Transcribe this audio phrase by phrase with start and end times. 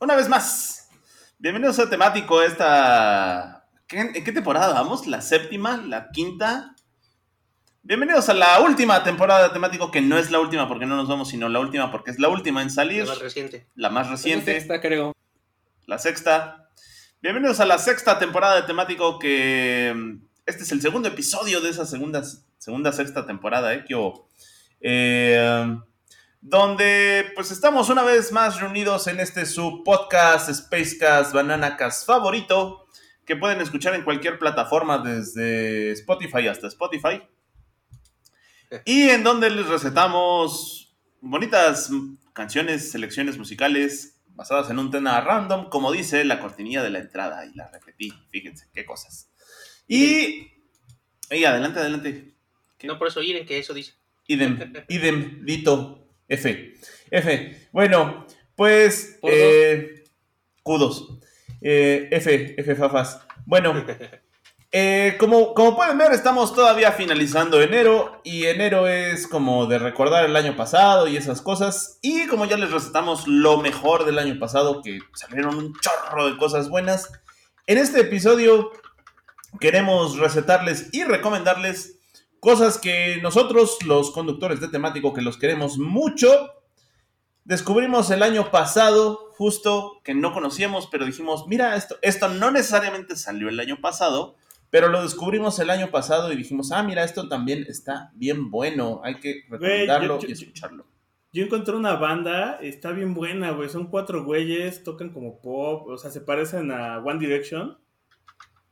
[0.00, 0.88] Una vez más.
[1.38, 3.66] Bienvenidos a Temático, esta...
[3.86, 5.06] ¿qué- ¿En qué temporada vamos?
[5.06, 5.76] ¿La séptima?
[5.86, 6.74] ¿La quinta?
[7.82, 11.08] Bienvenidos a la última temporada de Temático, que no es la última porque no nos
[11.08, 13.04] vamos, sino la última porque es la última en salir.
[13.04, 13.66] La más reciente.
[13.74, 14.56] La más reciente.
[14.56, 15.14] Esta, creo.
[15.86, 16.68] la sexta.
[17.22, 21.84] Bienvenidos a la sexta temporada de temático que este es el segundo episodio de esa
[21.84, 22.22] segunda,
[22.58, 23.84] segunda sexta temporada, ¿eh?
[23.86, 24.28] Que hubo.
[24.80, 25.76] Eh,
[26.40, 32.86] donde pues estamos una vez más reunidos en este su podcast Spacecast Bananacast favorito
[33.26, 37.22] que pueden escuchar en cualquier plataforma desde Spotify hasta Spotify
[38.84, 41.90] y en donde les recetamos bonitas
[42.32, 47.44] canciones, selecciones musicales basadas en un tema random, como dice la cortinilla de la entrada,
[47.44, 49.30] y la repetí, fíjense, qué cosas.
[49.86, 50.48] Y,
[51.30, 52.34] y adelante, adelante.
[52.78, 52.86] ¿Qué?
[52.86, 53.94] No por eso ir en que eso dice.
[54.26, 56.74] Idem, idem, dito, F.
[57.10, 57.68] F.
[57.72, 60.04] Bueno, pues, eh,
[60.62, 61.18] kudos.
[61.60, 63.20] Eh, F, F, fafas.
[63.44, 63.84] Bueno,
[64.72, 70.24] eh, como, como pueden ver, estamos todavía finalizando enero y enero es como de recordar
[70.24, 71.98] el año pasado y esas cosas.
[72.00, 76.38] Y como ya les recetamos lo mejor del año pasado, que salieron un chorro de
[76.38, 77.10] cosas buenas,
[77.66, 78.70] en este episodio
[79.58, 81.99] queremos recetarles y recomendarles
[82.40, 86.28] cosas que nosotros, los conductores de temático, que los queremos mucho,
[87.44, 93.16] descubrimos el año pasado, justo que no conocíamos, pero dijimos, mira, esto, esto no necesariamente
[93.16, 94.36] salió el año pasado,
[94.70, 99.00] pero lo descubrimos el año pasado y dijimos, ah, mira, esto también está bien bueno,
[99.02, 100.86] hay que recomendarlo yo- y yo- escucharlo.
[101.32, 103.68] Yo encontré una banda, está bien buena, güey.
[103.68, 107.78] Son cuatro güeyes, tocan como pop, o sea, se parecen a One Direction,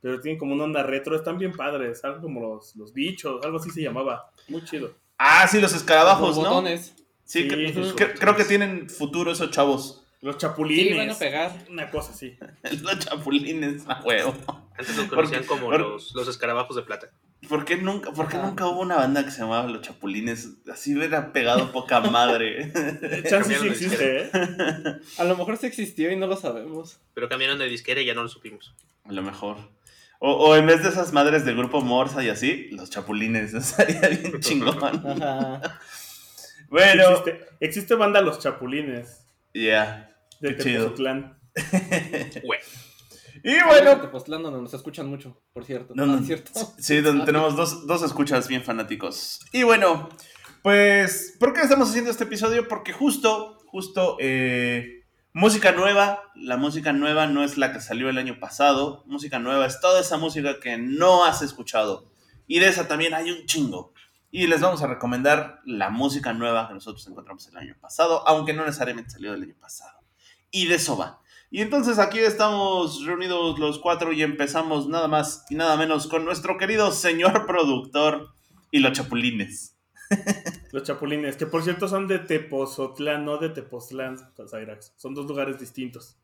[0.00, 3.58] pero tienen como una onda retro, están bien padres, algo como los, los bichos, algo
[3.58, 4.30] así se llamaba.
[4.48, 4.92] Muy chido.
[5.18, 6.50] Ah, sí, los escarabajos, Los ¿no?
[6.50, 6.94] botones.
[7.24, 10.04] Sí, Sí, cre- esos cre- creo que tienen futuro esos chavos.
[10.20, 10.96] Los Sí, chapulines.
[10.96, 11.64] van a pegar.
[11.70, 12.36] Una cosa así.
[12.82, 14.34] Los chapulines, a huevo.
[14.76, 17.10] Antes los Porque- conocían como porque- los, los escarabajos de plata.
[17.48, 20.48] ¿Por qué nunca, por qué nunca hubo una banda que se llamaba Los Chapulines?
[20.72, 22.72] Así hubiera pegado poca madre.
[23.28, 24.30] Chance sí existe, ¿eh?
[25.18, 26.98] A lo mejor sí existió y no lo sabemos.
[27.14, 28.74] Pero cambiaron de disquera y ya no lo supimos.
[29.04, 29.56] A lo mejor.
[30.20, 33.54] O, o en vez de esas madres del grupo Morsa y así, los chapulines.
[33.54, 34.82] Estaría bien chingón.
[34.84, 35.80] Ajá.
[36.68, 39.24] Bueno, Existe, existe banda Los Chapulines
[39.54, 40.14] ya.
[40.40, 40.84] de Qué chido.
[40.92, 41.38] Tepozotlán.
[42.44, 42.60] Güey.
[43.44, 45.94] Y Bueno, bueno, Tepoztlán, donde nos escuchan mucho, por cierto.
[45.94, 46.18] No, Ah, no.
[46.18, 46.50] ¿es cierto?
[46.78, 49.40] sí, donde tenemos dos, dos escuchas bien fanáticos.
[49.52, 50.08] Y bueno,
[50.62, 52.66] pues, ¿por qué estamos haciendo este episodio?
[52.68, 54.97] Porque justo, justo, eh,
[55.38, 56.24] música nueva.
[56.34, 59.04] La música nueva no es la que salió el año pasado.
[59.06, 62.10] Música nueva es toda esa música que no has escuchado.
[62.48, 63.92] Y de esa también hay un chingo.
[64.32, 68.52] Y les vamos a recomendar la música nueva que nosotros encontramos el año pasado, aunque
[68.52, 70.00] no necesariamente salió del año pasado.
[70.50, 71.20] Y de eso va.
[71.52, 76.24] Y entonces aquí estamos reunidos los cuatro y empezamos nada más y nada menos con
[76.24, 78.34] nuestro querido señor productor
[78.72, 79.77] y los chapulines.
[80.72, 84.92] Los Chapulines, que por cierto son de Tepozotlán, no de Tepoztlán, Zairax.
[84.96, 86.16] Son dos lugares distintos.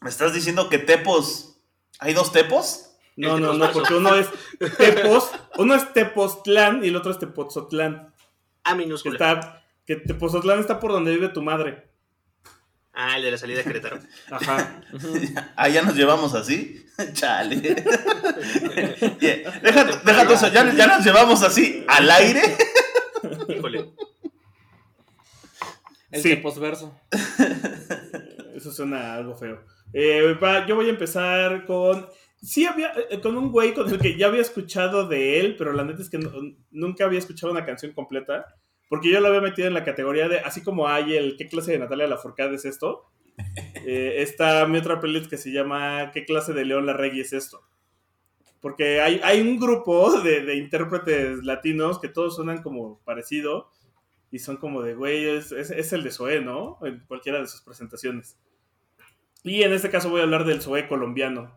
[0.00, 1.56] ¿Me estás diciendo que Tepos...
[1.98, 2.96] ¿Hay dos Tepos?
[3.16, 4.28] No, no, no, porque uno es
[4.76, 8.14] Tepos, uno es Tepoztlán y el otro es Tepozotlán.
[8.62, 9.14] A Que, minúscula.
[9.14, 11.87] está, que Tepozotlán está por donde vive tu madre.
[13.00, 14.00] Ah, el de la salida de Querétaro.
[14.30, 14.80] Ajá.
[15.56, 16.84] Ah, ya nos llevamos así.
[17.12, 17.56] Chale.
[19.20, 19.60] Yeah.
[19.62, 22.42] Deja, deja tú eso, ya, ya nos llevamos así al aire.
[23.48, 23.90] Híjole.
[26.10, 26.30] El Sí.
[26.30, 26.98] Tepozverso.
[28.54, 29.62] Eso suena algo feo.
[29.92, 32.06] Eh, va, yo voy a empezar con.
[32.42, 32.92] Sí, había.
[33.10, 36.02] eh, Con un güey con el que ya había escuchado de él, pero la neta
[36.02, 36.32] es que no-
[36.70, 38.46] nunca había escuchado una canción completa.
[38.88, 40.38] Porque yo lo había metido en la categoría de.
[40.40, 43.04] Así como hay el ¿Qué clase de Natalia Lafourcade es esto?
[43.86, 47.62] Eh, está mi otra playlist que se llama ¿Qué clase de León Larregui es esto?
[48.60, 53.70] Porque hay, hay un grupo de, de intérpretes latinos que todos suenan como parecido.
[54.32, 56.78] Y son como de, güey, es, es- es el de Zoé, ¿no?
[56.82, 58.36] En cualquiera de sus presentaciones.
[59.44, 61.56] Y en este caso voy a hablar del Zoé colombiano.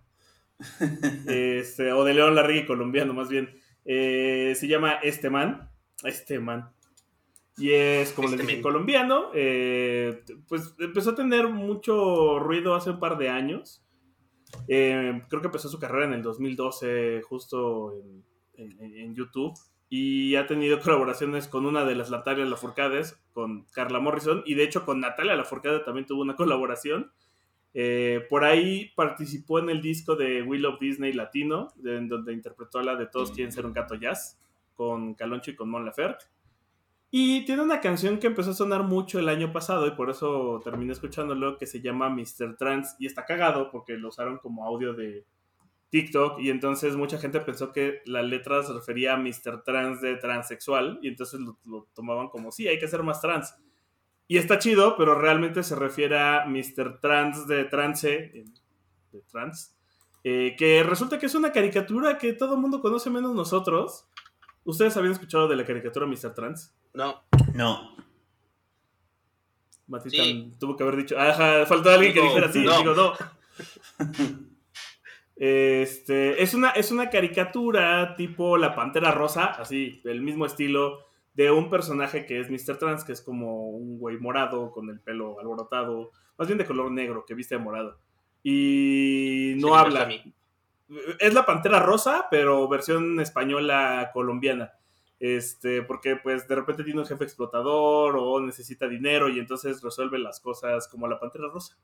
[1.28, 3.50] Este, o de León Larregui colombiano, más bien.
[3.86, 5.70] Eh, se llama Este Man.
[6.04, 6.70] Este Man.
[7.58, 8.64] Y es, como les Este dije, men.
[8.64, 9.30] colombiano.
[9.34, 13.84] eh, pues empezó a tener mucho ruido hace un par de años.
[14.68, 18.24] Eh, creo que empezó su carrera en el 2012, justo en,
[18.80, 19.54] en- en YouTube.
[19.90, 24.42] Y ha tenido colaboraciones con una de las Natalia Lafourcades, con Carla Morrison.
[24.46, 27.12] Y de hecho, con Natalia Lafourcade también tuvo una colaboración.
[27.74, 32.82] Eh, por ahí participó en el disco de Will of Disney Latino, en donde interpretó
[32.82, 34.40] la de Todos quieren ser un gato jazz,
[34.76, 36.26] con Caloncho y con Mon Laferte.
[37.14, 40.62] Y tiene una canción que empezó a sonar mucho el año pasado y por eso
[40.64, 42.56] terminé escuchándolo, que se llama Mr.
[42.58, 42.96] Trans.
[43.00, 45.26] Y está cagado porque lo usaron como audio de
[45.92, 49.62] TikTok y entonces mucha gente pensó que la letra se refería a Mr.
[49.66, 53.56] Trans de transexual y entonces lo, tomaban como, sí, hay que ser más trans.
[54.26, 57.02] Y está chido, pero realmente se refiere a Mr.
[57.02, 58.46] Trans de trance, eh,
[59.12, 59.76] de trans,
[60.24, 64.08] eh, que resulta que es una caricatura que todo el mundo conoce menos nosotros.
[64.64, 66.34] ¿Ustedes habían escuchado de la caricatura Mr.
[66.34, 66.74] Trans?
[66.94, 67.22] No,
[67.54, 67.96] No.
[69.88, 70.54] Matita Sí.
[70.58, 72.78] tuvo que haber dicho, ajá, faltó alguien que dijera sí, no.
[72.78, 73.14] digo no.
[75.36, 81.00] Este, es una, es una caricatura tipo La Pantera Rosa, así, del mismo estilo,
[81.34, 82.78] de un personaje que es Mr.
[82.78, 86.92] Trans, que es como un güey morado con el pelo alborotado, más bien de color
[86.92, 87.98] negro, que viste de morado.
[88.44, 90.10] Y no Sí, habla.
[91.20, 94.74] Es la Pantera Rosa, pero versión española colombiana.
[95.20, 100.18] Este, porque pues de repente tiene un jefe explotador o necesita dinero y entonces resuelve
[100.18, 101.78] las cosas como la Pantera Rosa.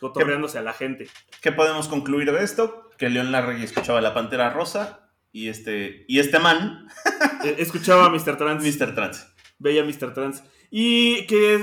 [0.00, 1.08] Cotorreándose a la gente.
[1.40, 2.90] ¿Qué podemos concluir de esto?
[2.98, 6.88] Que León Larregui escuchaba la Pantera Rosa y este, y este man,
[7.44, 8.36] Eh, Escuchaba a Mr.
[8.36, 8.64] Trans.
[8.80, 8.94] Mr.
[8.94, 9.26] Trans.
[9.58, 10.14] veía a Mr.
[10.14, 10.42] Trans.
[10.76, 11.60] Y que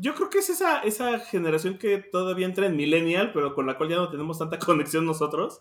[0.00, 3.76] yo creo que es esa, esa generación que todavía entra en Millennial, pero con la
[3.76, 5.60] cual ya no tenemos tanta conexión nosotros.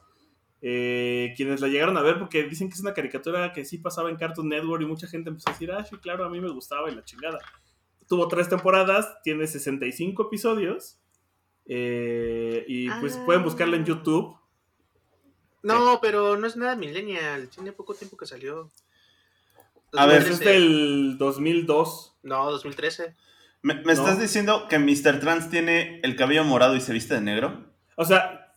[0.64, 4.10] Eh, quienes la llegaron a ver porque dicen que es una caricatura que sí pasaba
[4.10, 6.50] en Cartoon Network y mucha gente empezó a decir, ah, sí, claro, a mí me
[6.50, 7.38] gustaba y la chingada.
[8.08, 11.00] Tuvo tres temporadas, tiene 65 episodios.
[11.68, 13.24] eh, y pues Ah.
[13.26, 14.36] pueden buscarla en YouTube.
[15.62, 17.48] No, pero no es nada millennial.
[17.50, 18.72] Tiene poco tiempo que salió.
[19.98, 20.50] A ver, es 2013.
[20.52, 22.18] del 2002.
[22.24, 23.16] No, 2013.
[23.62, 25.20] ¿Me, me estás diciendo que Mr.
[25.20, 27.66] Trans tiene el cabello morado y se viste de negro?
[27.96, 28.54] O sea,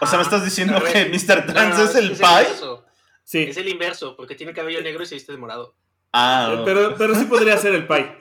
[0.00, 1.46] O sea, ¿me estás diciendo que Mr.
[1.46, 2.44] Trans No, es el es Pai?
[2.44, 2.84] inverso.
[3.24, 3.42] sí.
[3.42, 5.74] Es el inverso, porque tiene cabello negro y se viste de morado.
[6.12, 8.16] Ah, Pero, pero sí podría ser el Pai.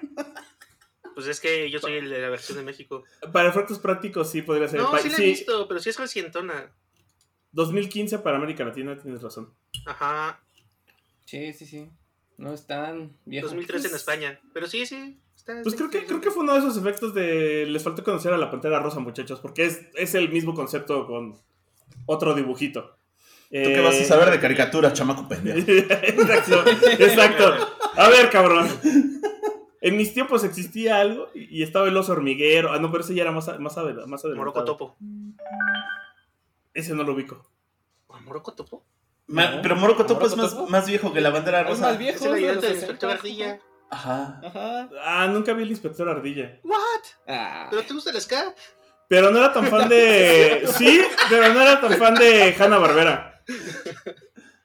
[1.14, 3.04] Pues es que yo soy el de la versión de México.
[3.32, 5.04] Para efectos prácticos sí podría ser No, el Pai.
[5.04, 6.72] sí la he Sí, visto, pero sí es recientona.
[7.52, 9.54] 2015 para América Latina, tienes razón.
[9.86, 10.40] Ajá,
[11.26, 11.90] Sí, sí, sí.
[12.38, 13.48] No es tan viejo.
[13.48, 14.40] 2013 en España.
[14.54, 15.20] Pero sí, sí.
[15.36, 17.66] Está, Pues creo que, creo que fue uno de esos efectos de...
[17.68, 21.38] Les faltó conocer a la Pantera Rosa, muchachos, porque es, es el mismo concepto con
[22.06, 22.98] otro dibujito.
[23.50, 25.60] Eh, ¿Tú qué vas a saber de caricaturas, chamaco pendejo?
[25.70, 26.64] exacto,
[27.00, 27.54] exacto.
[27.96, 28.68] A ver, cabrón.
[29.80, 32.72] En mis tiempos existía algo y estaba el oso hormiguero.
[32.72, 34.36] Ah, no, pero ese ya era más, más, más adelantado.
[34.36, 34.98] Moroco Topo.
[36.74, 37.46] Ese no lo ubico.
[38.26, 38.86] ¿Moroco Topo?
[39.28, 39.62] Ma- No.
[39.62, 41.82] pero Moroco Topo es ¿Moroco más, más viejo que la bandera Es rosa.
[41.88, 42.16] más viejo.
[42.18, 43.60] Es el de ayudante los del 60, inspector Ardilla.
[43.90, 44.42] Ajá.
[44.44, 44.90] Ajá.
[45.04, 46.60] Ah, nunca vi el inspector Ardilla.
[46.64, 46.78] ¿What?
[47.28, 47.68] Ah.
[47.70, 48.54] ¿Pero te gusta el ska?
[49.08, 50.64] Pero no era tan fan de.
[50.78, 53.44] Sí, pero no era tan fan de Hanna Barbera.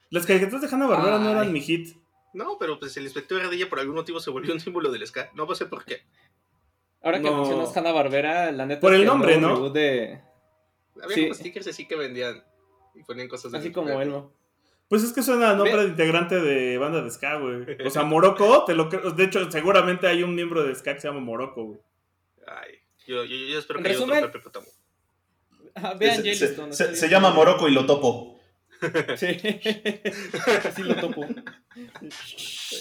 [0.09, 1.95] Las caricaturas de Hanna Barbera no eran mi hit.
[2.33, 5.29] No, pero pues el inspector Ardilla por algún motivo se volvió un símbolo del ska.
[5.35, 6.01] No sé por qué.
[7.01, 7.37] Ahora que No.
[7.37, 8.81] mencionas Hanna Barbera, la neta.
[8.81, 9.69] Por el nombre, ¿no?
[9.69, 10.21] de.
[11.01, 11.21] Había Sí.
[11.23, 12.43] como stickers así que vendían
[12.95, 14.33] y ponían cosas de Así como Elmo.
[14.89, 17.77] Pues es que suena a nombre Ve- de integrante de banda de Ska, güey.
[17.85, 19.11] O sea, Morocco, te lo creo.
[19.11, 21.79] De hecho, seguramente hay un miembro de Ska que se llama Morocco, güey.
[22.47, 22.73] Ay,
[23.05, 24.65] yo, yo, yo espero que haya otro Pepe Potamo.
[25.75, 28.35] Ah, vean Se, se- se llama Moroco y lo topo.
[29.17, 29.27] Sí.
[30.65, 31.25] Así lo topo.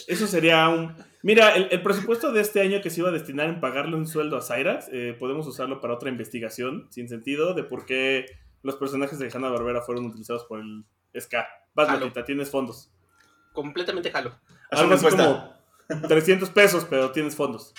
[0.07, 0.95] Eso sería un.
[1.23, 4.07] Mira, el, el presupuesto de este año que se iba a destinar en pagarle un
[4.07, 8.27] sueldo a Cyrax, eh, podemos usarlo para otra investigación sin sentido de por qué
[8.62, 10.85] los personajes de Hanna Barbera fueron utilizados por el
[11.21, 11.47] Ska.
[11.75, 12.01] Vas, Jalo.
[12.07, 12.91] Matita, tienes fondos.
[13.53, 14.39] Completamente jalo.
[14.71, 15.53] Algo así como
[16.09, 17.75] 300 pesos, pero tienes fondos.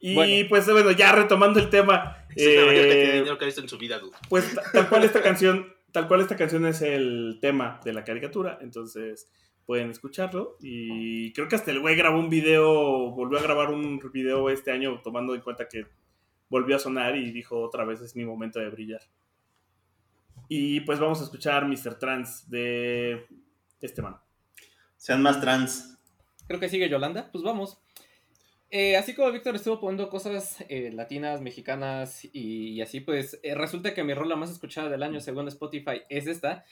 [0.00, 0.48] Y Bueno.
[0.48, 3.46] pues bueno, ya retomando el tema, es la mayor cantidad de eh, dinero que ha
[3.46, 4.16] visto en su vida, dude.
[4.28, 8.02] pues ta- tal cual esta canción, tal cual esta canción es el tema de la
[8.02, 9.30] caricatura, entonces
[9.64, 14.00] pueden escucharlo y creo que hasta el güey grabó un video, volvió a grabar un
[14.12, 15.86] video este año tomando en cuenta que
[16.48, 19.02] volvió a sonar y dijo otra vez es mi momento de brillar.
[20.54, 21.98] Y pues vamos a escuchar Mr.
[21.98, 23.26] Trans de
[23.80, 24.18] este man.
[24.98, 25.96] Sean más trans.
[26.46, 27.30] Creo que sigue Yolanda.
[27.32, 27.78] Pues vamos.
[28.68, 33.54] Eh, así como Víctor estuvo poniendo cosas eh, latinas, mexicanas y, y así, pues eh,
[33.54, 36.66] resulta que mi rola más escuchada del año según Spotify es esta,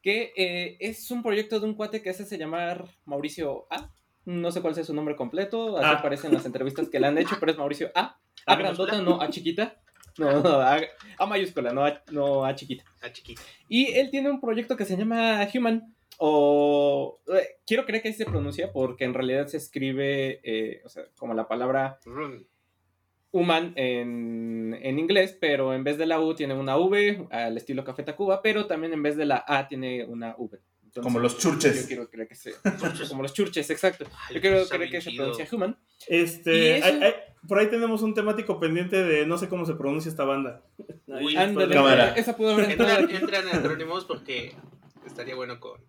[0.00, 3.90] que eh, es un proyecto de un cuate que se hace llamar Mauricio A.
[4.24, 5.98] No sé cuál sea su nombre completo, así Ah.
[5.98, 8.18] aparece en las entrevistas que le han hecho, pero es Mauricio A.
[8.46, 9.76] A ¿A grandota, no A chiquita.
[10.18, 10.80] No, no, A,
[11.18, 12.84] A mayúscula, no a, no A chiquita.
[13.02, 13.40] Ah, chiquito.
[13.68, 18.18] Y él tiene un proyecto que se llama Human, o eh, quiero creer que así
[18.18, 21.98] se pronuncia, porque en realidad se escribe, eh, o sea, como la palabra
[23.30, 27.84] human en, en inglés, pero en vez de la U tiene una V, al estilo
[27.84, 30.58] Café Tacuba, pero también en vez de la A tiene una V.
[30.88, 31.86] Entonces, Como los Yo churches.
[31.86, 32.54] quiero creer que se...
[33.10, 34.06] como los churches, exacto.
[34.28, 35.78] Ay, Yo quiero creer que se pronuncia Human.
[36.06, 37.14] Este, Y eso- hay- hay-
[37.46, 40.62] por ahí tenemos un temático pendiente de no sé cómo se pronuncia esta banda.
[41.06, 42.14] Uy, Ándale, Cámara.
[42.14, 44.54] esa pudo haber entrado Entran, entran acrónimos porque
[45.06, 45.80] estaría bueno con,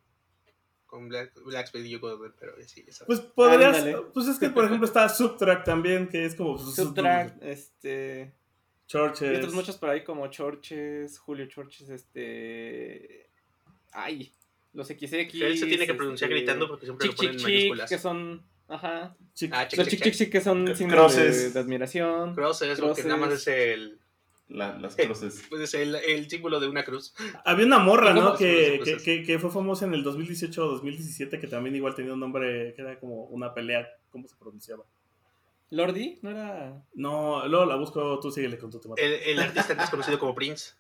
[0.86, 1.34] con Black,
[1.74, 3.08] y Ono, pero sí, ya sabes.
[3.08, 3.98] Pues podrías, Ándale.
[4.14, 8.36] pues es que por ejemplo está Subtrack también, que es como Subtract, este...
[8.36, 9.38] Y Churches.
[9.38, 13.30] otros muchos por ahí como Chorches, Julio Chorches, este...
[13.92, 14.32] Ay,
[14.74, 15.14] los XX.
[15.14, 17.90] Él se tiene que pronunciar este, gritando porque siempre Chic, lo ponen chic, en mayúsculas.
[17.90, 18.44] que son...
[18.68, 19.16] Ajá.
[19.36, 21.54] Chic- Ah, chic, Los chic, chic, chic, chic, que son símbolos de, crosses.
[21.54, 22.36] de admiración.
[22.36, 23.48] Cross es porque nada más Crosses.
[23.48, 24.00] es el,
[24.50, 25.44] La- las cruces.
[25.50, 27.14] pues es el, el símbolo de una cruz.
[27.46, 28.36] Había una morra, ¿Y cómo ¿no?
[28.38, 32.14] Que, que, que, que fue famosa en el 2018 o 2017, que también igual tenía
[32.14, 34.84] un nombre que era como una pelea, ¿cómo se pronunciaba?
[35.72, 36.84] Lordi, ¿no era...?
[36.96, 38.96] No, luego la busco, tú síguele con tu tema.
[38.98, 40.74] El, el artista antes conocido como Prince.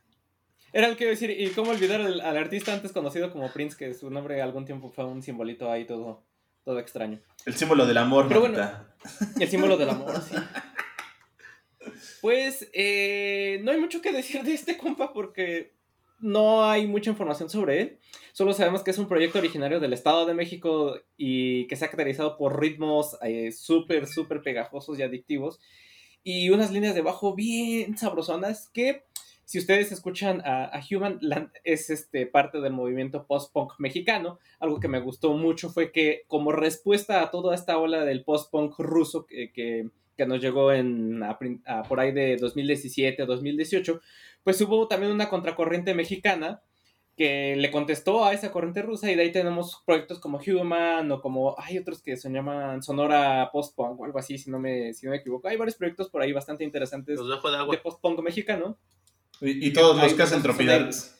[0.73, 3.51] Era el que iba a decir, y cómo olvidar al, al artista antes conocido como
[3.51, 6.23] Prince, que su nombre algún tiempo fue un simbolito ahí todo,
[6.63, 7.19] todo extraño.
[7.45, 8.69] El símbolo del amor, Pero bueno.
[9.39, 10.35] El símbolo del amor, sí.
[12.21, 15.73] Pues eh, no hay mucho que decir de este compa porque
[16.19, 17.99] no hay mucha información sobre él.
[18.33, 21.89] Solo sabemos que es un proyecto originario del Estado de México y que se ha
[21.89, 25.59] caracterizado por ritmos eh, súper, súper pegajosos y adictivos.
[26.23, 29.05] Y unas líneas de bajo bien sabrosonas que,
[29.49, 31.19] si ustedes escuchan a, a Human,
[31.63, 34.37] es este, parte del movimiento post-punk mexicano.
[34.59, 38.75] Algo que me gustó mucho fue que como respuesta a toda esta ola del post-punk
[38.77, 44.01] ruso que, que- que nos llegó en, a a por ahí de 2017 o 2018,
[44.43, 46.61] pues hubo también una contracorriente mexicana
[47.17, 51.21] que le contestó a esa corriente rusa y de ahí tenemos proyectos como Human o
[51.21, 55.05] como hay otros que se llaman Sonora Post-Punk o algo así, si no me, si
[55.07, 55.47] no me equivoco.
[55.47, 57.75] Hay varios proyectos por ahí bastante interesantes de de agua.
[57.81, 58.77] post-punk mexicano.
[59.41, 61.15] Y, y todos los que hacen Tropidarks.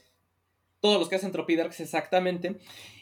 [0.80, 2.58] todos los que hacen Tropidarks exactamente.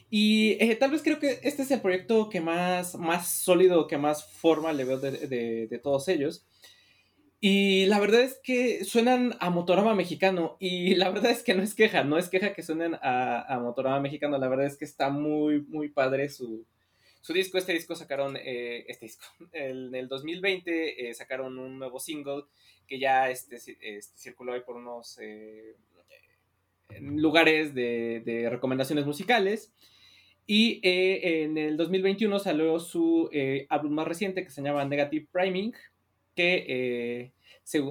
[0.10, 3.98] Y eh, tal vez creo que este es el proyecto que más, más sólido, que
[3.98, 6.46] más forma le veo de, de- de todos ellos.
[7.40, 10.58] Y la verdad es que suenan a Motorama mexicano.
[10.60, 13.60] Y la verdad es que no es queja, no es queja que suenen a, a
[13.60, 14.38] Motorama mexicano.
[14.38, 16.66] La verdad es que está muy, muy padre su,
[17.28, 17.58] su disco.
[17.58, 22.44] Este disco sacaron, eh, este disco, el- en el 2020 eh, sacaron un nuevo single
[22.88, 25.76] que ya este, este, circuló ahí por unos eh,
[27.02, 29.74] lugares de, de recomendaciones musicales.
[30.46, 35.28] Y eh, en el 2021 salió su eh, álbum más reciente que se llama Negative
[35.30, 35.74] Priming,
[36.34, 37.32] que, eh,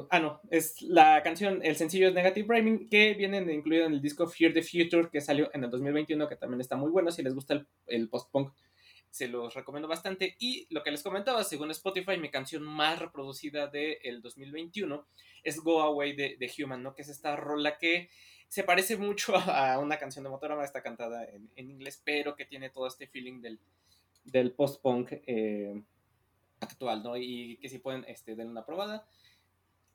[0.08, 4.00] ah, no, es la canción, el sencillo es Negative Priming, que viene incluido en el
[4.00, 7.22] disco Fear the Future, que salió en el 2021, que también está muy bueno, si
[7.22, 8.52] les gusta el, el post-punk,
[9.10, 10.36] se los recomiendo bastante.
[10.38, 15.06] Y lo que les comentaba, según Spotify, mi canción más reproducida del 2021
[15.42, 16.94] es Go Away de, de Human, ¿no?
[16.94, 18.10] Que es esta rola que
[18.48, 22.44] se parece mucho a una canción de Motorama, está cantada en, en inglés, pero que
[22.44, 23.60] tiene todo este feeling del,
[24.24, 25.82] del post-punk eh,
[26.60, 27.16] actual, ¿no?
[27.16, 29.06] Y que si pueden, este, den una probada.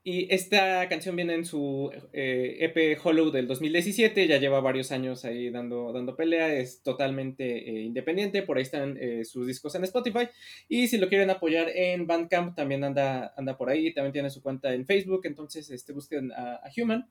[0.04, 5.26] Y esta canción viene en su eh, EP Hollow del 2017, ya lleva varios años
[5.26, 9.84] ahí dando, dando pelea, es totalmente eh, independiente, por ahí están eh, sus discos en
[9.84, 10.28] Spotify.
[10.68, 14.42] Y si lo quieren apoyar en Bandcamp, también anda, anda por ahí, también tiene su
[14.42, 17.08] cuenta en Facebook, entonces este, busquen a, Human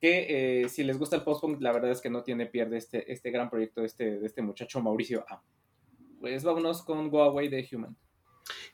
[0.00, 3.30] que si les gusta el post-punk, la verdad es que no tiene pierde este, este
[3.30, 5.42] gran proyecto de este, de este muchacho Mauricio A.
[6.20, 7.96] Pues vámonos con Go Away de Human.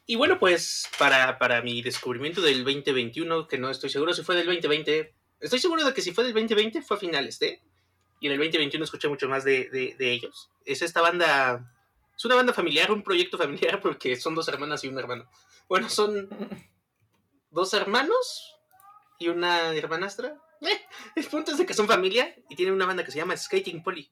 [0.07, 4.35] Y bueno, pues para, para mi descubrimiento del 2021, que no estoy seguro si fue
[4.37, 7.63] del 2020, estoy seguro de que si fue del 2020 fue a finales de,
[8.21, 10.51] y en el 2021 escuché mucho más de, de- ellos.
[10.65, 11.73] Es esta banda,
[12.17, 15.31] es una banda familiar, un proyecto familiar, porque son dos hermanas y un hermano.
[15.69, 16.29] Bueno, son
[17.51, 18.57] dos hermanos
[19.19, 20.37] y una hermanastra.
[20.63, 20.81] Eh,
[21.17, 24.11] el punto es que son familia y tienen una banda que se llama Skating Polly,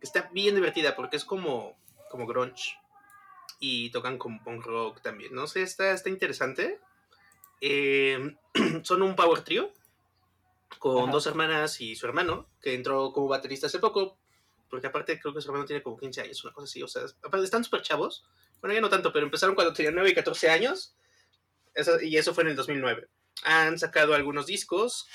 [0.00, 1.78] que está bien divertida porque es como,
[2.10, 2.78] como grunge
[3.60, 5.34] y tocan con punk rock también.
[5.34, 6.80] No sé, está, está interesante.
[7.60, 8.36] Eh,
[8.84, 9.72] son un power trio
[10.78, 11.12] con Ajá.
[11.12, 14.18] dos hermanas y su hermano, que entró como baterista hace poco,
[14.70, 16.82] porque aparte creo que su hermano tiene como 15 años, una cosa así.
[16.82, 17.02] O sea,
[17.42, 18.24] están súper chavos.
[18.60, 20.94] Bueno, ya no tanto, pero empezaron cuando tenían 9 y 14 años.
[21.74, 23.08] Eso- y eso fue en el 2009.
[23.44, 25.08] Han sacado algunos discos.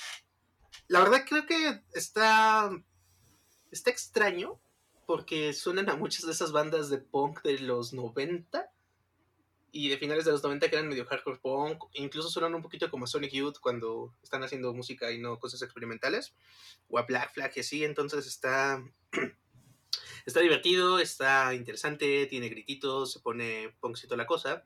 [0.88, 2.70] La verdad creo que está,
[3.72, 4.60] está extraño
[5.05, 8.69] porque suenan a muchas de esas bandas de punk de los 90
[9.75, 12.91] y de finales de los 90 que eran medio hardcore punk, incluso suenan un poquito
[12.91, 16.36] como Sonic Youth cuando están haciendo música y no cosas experimentales,
[16.89, 18.83] o a Black Flag y así, entonces está,
[20.27, 24.63] está divertido, está interesante, tiene grititos, se pone punkcito la cosa,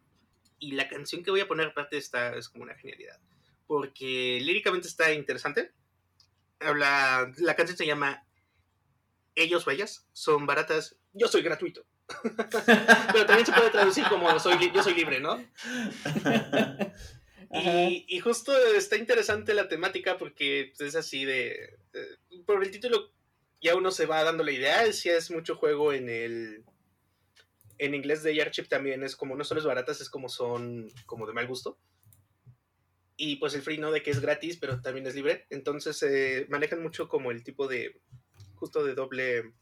[0.60, 3.18] y la canción que voy a poner aparte está, es como una genialidad,
[3.66, 5.72] porque líricamente está interesante,
[6.60, 8.27] habla, la canción se llama
[9.38, 11.86] Ellos o ellas son baratas, yo soy gratuito.
[12.24, 15.38] Pero también se puede traducir como soy yo soy libre, ¿no?
[17.52, 21.78] y, y, justo está interesante la temática porque es así de,
[22.46, 23.12] Por el título
[23.62, 24.92] ya uno se va dando la idea.
[24.94, 26.64] Si es mucho juego en el.
[27.80, 31.28] En inglés de Airchip también es como no solo es baratas, es como son como
[31.28, 31.78] de mal gusto.
[33.16, 35.46] Y pues el free no de que es gratis, pero también es libre.
[35.50, 38.02] Entonces eh, manejan mucho como el tipo de.
[38.58, 39.54] Justo de doble.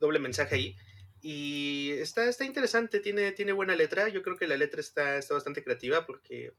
[0.00, 0.76] doble mensaje ahí.
[1.22, 4.08] Y está, está interesante, tiene, tiene buena letra.
[4.08, 6.52] Yo creo que la letra está, está bastante creativa porque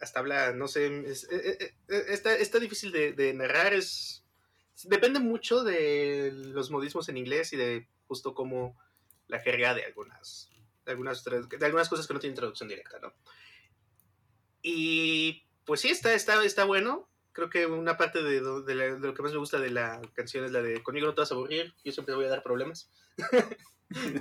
[0.00, 3.74] hasta habla, no sé, eh, eh, eh, está, está, difícil de, de, narrar.
[3.74, 4.24] Es,
[4.84, 8.78] depende mucho de los modismos en inglés y de justo como
[9.26, 10.50] la jerga de algunas,
[10.86, 13.12] de algunas, de algunas cosas que no tienen traducción directa, ¿no?
[14.62, 17.09] Y pues sí, está, está, está bueno.
[17.32, 20.00] Creo que una parte de, de, la, de, lo que más me gusta de la
[20.14, 22.42] canción es la de Conmigo no te vas a aburrir, yo siempre voy a dar
[22.42, 22.90] problemas.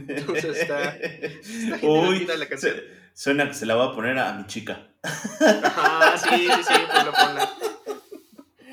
[0.08, 0.96] Entonces está.
[0.98, 2.76] está Uy, la canción.
[3.14, 4.88] suena que se la voy a poner a mi chica.
[5.04, 7.50] Ah, sí, sí, sí, pues lo ponla.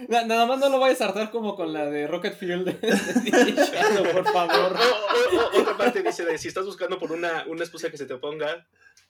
[0.09, 4.13] Nada más no lo vayas a hartar como con la de Rocket Fuel de, de
[4.13, 4.77] por favor.
[4.77, 8.07] O, o, otra parte dice de si estás buscando por una, una esposa que se
[8.07, 8.67] te oponga,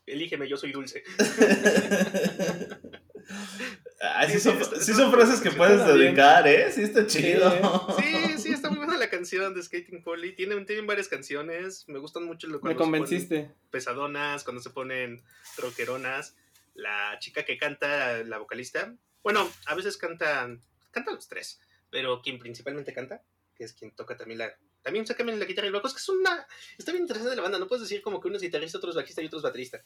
[0.06, 1.04] elígeme, yo soy dulce.
[4.00, 6.70] Ah, sí, son, sí son frases que puedes dedicar, ¿eh?
[6.70, 7.50] Sí, está chido.
[7.98, 10.34] Sí, sí, está muy buena la canción de Skating Polly.
[10.34, 11.88] Tienen, tienen varias canciones.
[11.88, 13.54] Me gustan mucho lo Me convenciste.
[13.70, 15.22] Pesadonas, cuando se ponen
[15.56, 16.36] rockeronas.
[16.74, 18.94] La chica que canta, la vocalista.
[19.22, 20.60] Bueno, a veces cantan,
[20.90, 21.58] cantan los tres.
[21.90, 23.22] Pero quien principalmente canta,
[23.54, 24.54] que es quien toca también la.
[24.82, 25.86] También saca la guitarra y el bajo.
[25.86, 26.46] Es que es una.
[26.76, 27.58] Está bien interesante la banda.
[27.58, 29.82] No puedes decir como que uno es guitarrista, otro es bajista y otro es baterista.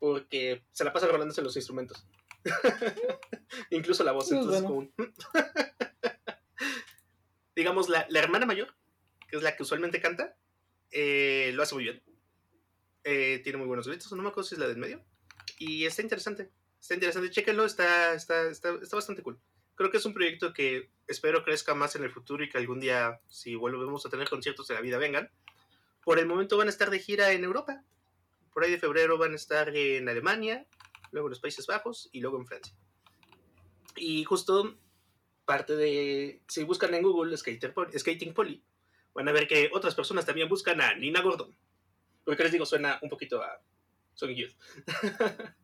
[0.00, 2.04] Porque se la pasa rolándose los instrumentos.
[3.70, 4.30] Incluso la voz.
[4.30, 4.90] Entonces, bueno.
[4.96, 5.08] como...
[7.56, 8.74] Digamos, la, la, hermana mayor,
[9.28, 10.36] que es la que usualmente canta,
[10.90, 12.02] eh, lo hace muy bien.
[13.04, 15.02] Eh, tiene muy buenos gritos, no me acuerdo si es la del medio.
[15.58, 16.50] Y está interesante.
[16.80, 19.38] Está interesante, chéquenlo, está, está, está, está bastante cool.
[19.74, 22.80] Creo que es un proyecto que espero crezca más en el futuro y que algún
[22.80, 25.30] día, si volvemos a tener conciertos de la vida, vengan.
[26.04, 27.82] Por el momento van a estar de gira en Europa.
[28.52, 30.66] Por ahí de febrero van a estar en Alemania,
[31.12, 32.74] luego en los Países Bajos y luego en Francia.
[33.96, 34.76] Y justo
[35.44, 38.62] parte de, si buscan en Google Skating Polly,
[39.14, 41.56] van a ver que otras personas también buscan a Nina Gordon.
[42.24, 43.62] Porque les digo, suena un poquito a
[44.14, 44.54] Sonic Youth.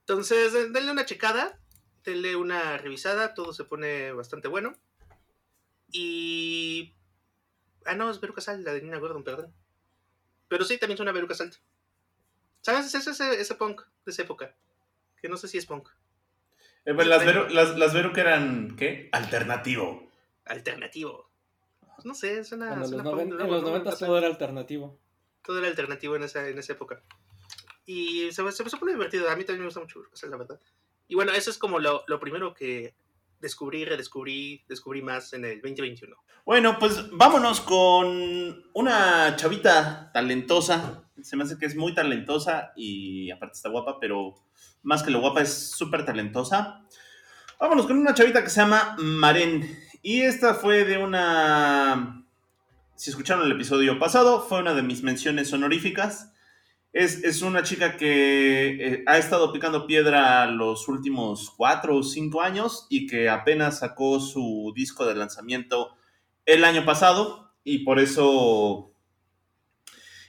[0.00, 1.58] Entonces, denle una checada,
[2.04, 4.76] denle una revisada, todo se pone bastante bueno.
[5.90, 6.94] Y...
[7.84, 9.54] Ah, no, es Veruca Salt, la de Nina Gordon, perdón.
[10.48, 11.54] Pero sí, también suena Veruca Salt.
[12.62, 12.94] ¿Sabes?
[12.94, 14.54] Es ese, ese punk de esa época.
[15.20, 15.88] Que no sé si es punk.
[16.84, 19.08] Eh, pues las, Veru, las, las Veru que eran, ¿qué?
[19.12, 20.10] Alternativo.
[20.46, 21.30] Alternativo.
[22.04, 22.74] No sé, suena.
[22.74, 24.98] En suena los, noven, en los 90 todo era alternativo.
[25.44, 27.02] Todo era alternativo en esa, en esa época.
[27.84, 29.28] Y se, se me supone divertido.
[29.28, 30.60] A mí también me gusta mucho, esa es la verdad.
[31.08, 32.94] Y bueno, eso es como lo, lo primero que
[33.40, 36.16] descubrí, redescubrí, descubrí más en el 2021.
[36.44, 41.04] Bueno, pues vámonos con una chavita talentosa.
[41.20, 44.34] Se me hace que es muy talentosa y aparte está guapa, pero
[44.82, 46.84] más que lo guapa es súper talentosa.
[47.60, 49.78] Vámonos con una chavita que se llama Maren.
[50.02, 52.24] Y esta fue de una...
[52.96, 56.32] Si escucharon el episodio pasado, fue una de mis menciones honoríficas.
[56.92, 62.42] Es, es una chica que eh, ha estado picando piedra los últimos cuatro o cinco
[62.42, 65.96] años y que apenas sacó su disco de lanzamiento
[66.44, 68.91] el año pasado y por eso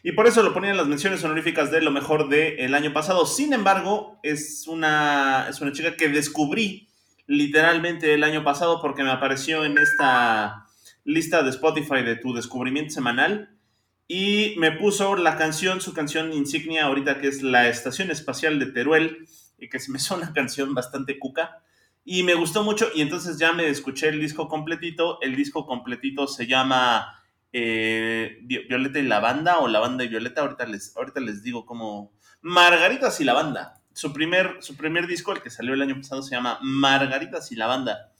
[0.03, 3.25] y por eso lo ponía en las menciones honoríficas de lo mejor del año pasado.
[3.25, 6.89] Sin embargo, es una, es una chica que descubrí
[7.25, 10.65] literalmente el año pasado porque me apareció en esta
[11.05, 13.57] lista de Spotify de tu descubrimiento semanal
[14.05, 18.65] y me puso la canción, su canción insignia ahorita que es la Estación Espacial de
[18.65, 19.25] Teruel
[19.57, 21.63] y que se me hizo una canción bastante cuca
[22.03, 25.21] y me gustó mucho y entonces ya me escuché el disco completito.
[25.21, 27.22] El disco completito se llama
[27.53, 30.41] eh, Violeta y la banda o La Banda y Violeta.
[30.41, 32.11] Ahorita les, ahorita les digo como
[32.41, 33.79] Margaritas y la Banda.
[33.93, 37.55] Su primer, su primer disco, el que salió el año pasado, se llama Margaritas y
[37.55, 38.11] la Banda.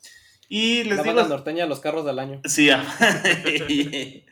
[0.48, 1.16] Y les la digo...
[1.16, 2.42] banda norteña, los carros del año.
[2.46, 2.70] Sí.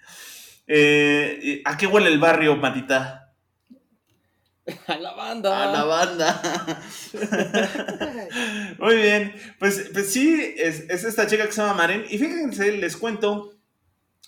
[0.67, 3.33] eh, ¿A qué huele el barrio, Matita?
[4.85, 5.63] A la banda.
[5.63, 6.41] A la banda.
[8.77, 9.33] Muy bien.
[9.57, 12.05] Pues, pues sí, es, es esta chica que se llama Maren.
[12.07, 13.60] Y fíjense, les cuento.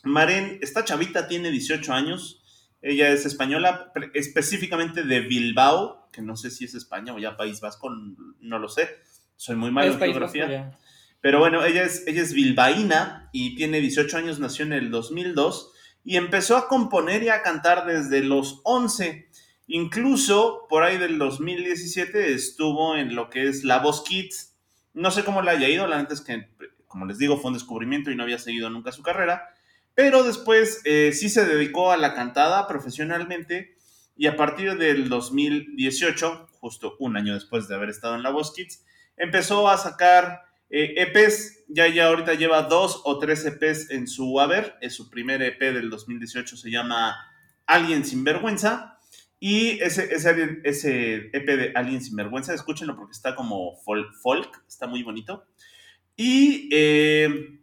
[0.04, 2.44] Maren, esta chavita tiene 18 años.
[2.82, 7.62] Ella es española, específicamente de Bilbao, que no sé si es España o ya País
[7.62, 7.89] Vasco,
[8.39, 8.89] no lo sé.
[9.38, 10.48] Soy muy malo en geografía.
[10.48, 10.78] Vasco.
[11.24, 15.72] Pero bueno, ella es, ella es bilbaína y tiene 18 años, nació en el 2002
[16.04, 19.30] y empezó a componer y a cantar desde los 11.
[19.68, 24.58] Incluso por ahí del 2017 estuvo en lo que es La Voz Kids.
[24.94, 26.50] No sé cómo le haya ido, la neta es que,
[26.88, 29.53] como les digo, fue un descubrimiento y no había seguido nunca su carrera.
[29.95, 33.75] Pero después eh, sí se dedicó a la cantada profesionalmente
[34.15, 38.53] y a partir del 2018, justo un año después de haber estado en La Voz
[38.53, 38.86] Kids,
[39.17, 44.39] empezó a sacar eh, EPs, ya, ya ahorita lleva dos o tres EPs en su
[44.39, 44.75] haber.
[44.82, 47.15] Es su primer EP del 2018, se llama
[47.65, 48.99] Alguien sin vergüenza.
[49.39, 54.88] Y ese, ese, EP de Alguien sin vergüenza, escúchenlo porque está como folk, folk está
[54.88, 55.45] muy bonito.
[56.15, 57.60] Y eh,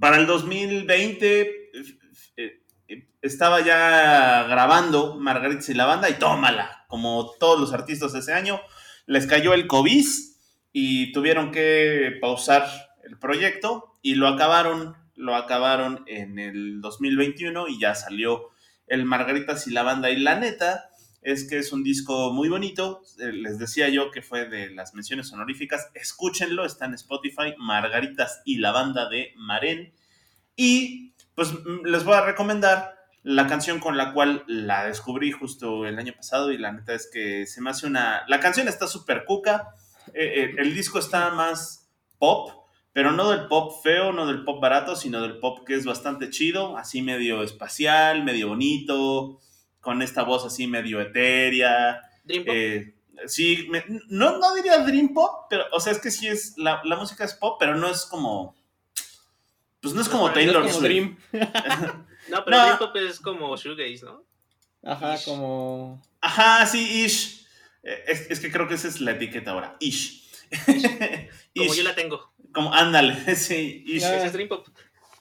[0.00, 7.32] para el 2020 eh, eh, estaba ya grabando Margarita y la banda y tómala, como
[7.38, 8.60] todos los artistas de ese año,
[9.06, 10.06] les cayó el COVID
[10.72, 12.66] y tuvieron que pausar
[13.04, 18.50] el proyecto y lo acabaron, lo acabaron en el 2021 y ya salió
[18.86, 20.10] el Margaritas y la banda.
[20.10, 20.90] Y la neta
[21.22, 24.94] es que es un disco muy bonito, eh, les decía yo que fue de las
[24.94, 29.94] menciones honoríficas, escúchenlo, está en Spotify, Margaritas y la banda de Maren.
[30.56, 35.86] Y pues mm, les voy a recomendar la canción con la cual la descubrí justo
[35.86, 38.24] el año pasado y la neta es que se me hace una...
[38.26, 39.68] La canción está súper cuca,
[40.12, 42.50] eh, eh, el disco está más pop,
[42.92, 46.30] pero no del pop feo, no del pop barato, sino del pop que es bastante
[46.30, 49.40] chido, así medio espacial, medio bonito,
[49.82, 52.00] con esta voz así medio etérea.
[52.24, 52.54] Dream Pop.
[52.56, 52.94] eh,
[53.26, 56.80] sí, me- no, no diría Dream Pop, pero, o sea, es que sí es, la,
[56.84, 58.56] la música es pop, pero no es como...
[59.82, 60.82] Pues no es como no es Taylor Como Swift.
[60.84, 61.18] Dream.
[62.30, 62.62] no, pero no.
[62.64, 64.24] Dream Pop es como Shoegaze, ¿no?
[64.84, 65.24] Ajá, Ish.
[65.24, 66.00] como.
[66.20, 67.46] Ajá, sí, ish.
[67.82, 70.22] Eh, Es, es que creo que esa es la etiqueta ahora, ish.
[71.56, 71.76] Como Ish.
[71.76, 72.32] yo la tengo.
[72.52, 74.02] Como, ándale, sí, ish.
[74.04, 74.66] Es Dream Pop.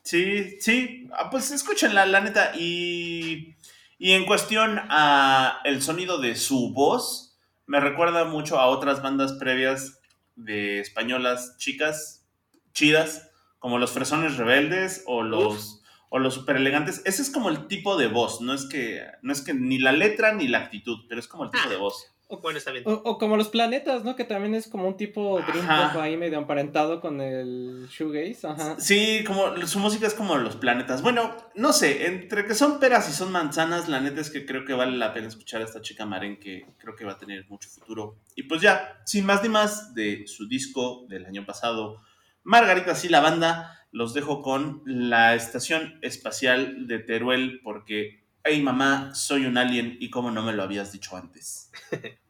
[0.03, 2.51] Sí, sí, ah, pues escúchenla, la neta.
[2.55, 3.55] Y,
[4.03, 7.37] y en cuestión a el sonido de su voz,
[7.67, 10.01] me recuerda mucho a otras bandas previas
[10.35, 12.25] de españolas chicas,
[12.73, 17.03] chidas, como los Fresones Rebeldes o los, o los Super Elegantes.
[17.05, 19.91] Ese es como el tipo de voz, no es, que, no es que ni la
[19.91, 22.10] letra ni la actitud, pero es como el tipo de voz.
[22.39, 22.83] Bueno, está bien.
[22.87, 24.15] O, o como los planetas, ¿no?
[24.15, 25.67] Que también es como un tipo Dream.
[25.67, 28.47] Pop ahí medio emparentado con el Shoegaze.
[28.47, 28.79] Ajá.
[28.79, 31.01] Sí, como su música es como los planetas.
[31.01, 34.65] Bueno, no sé, entre que son peras y son manzanas, la neta es que creo
[34.65, 37.45] que vale la pena escuchar a esta chica Maren que creo que va a tener
[37.49, 38.17] mucho futuro.
[38.35, 42.01] Y pues ya, sin más ni más de su disco del año pasado,
[42.43, 49.13] Margaritas y la banda, los dejo con la estación espacial de Teruel porque, hey mamá,
[49.13, 51.71] soy un alien y cómo no me lo habías dicho antes.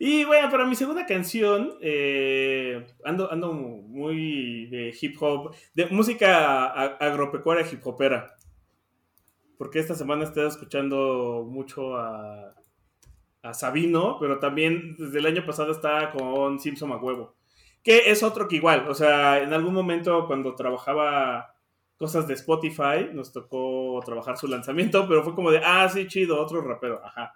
[0.00, 6.66] Y bueno, para mi segunda canción, eh, ando, ando muy de hip hop, de música
[6.66, 8.36] agropecuaria hip hopera.
[9.56, 12.54] Porque esta semana estado escuchando mucho a,
[13.42, 17.34] a Sabino, pero también desde el año pasado está con Simpson a huevo.
[17.82, 21.56] Que es otro que igual, o sea, en algún momento cuando trabajaba
[21.98, 26.40] cosas de Spotify, nos tocó trabajar su lanzamiento, pero fue como de, ah, sí, chido,
[26.40, 27.34] otro rapero, ajá.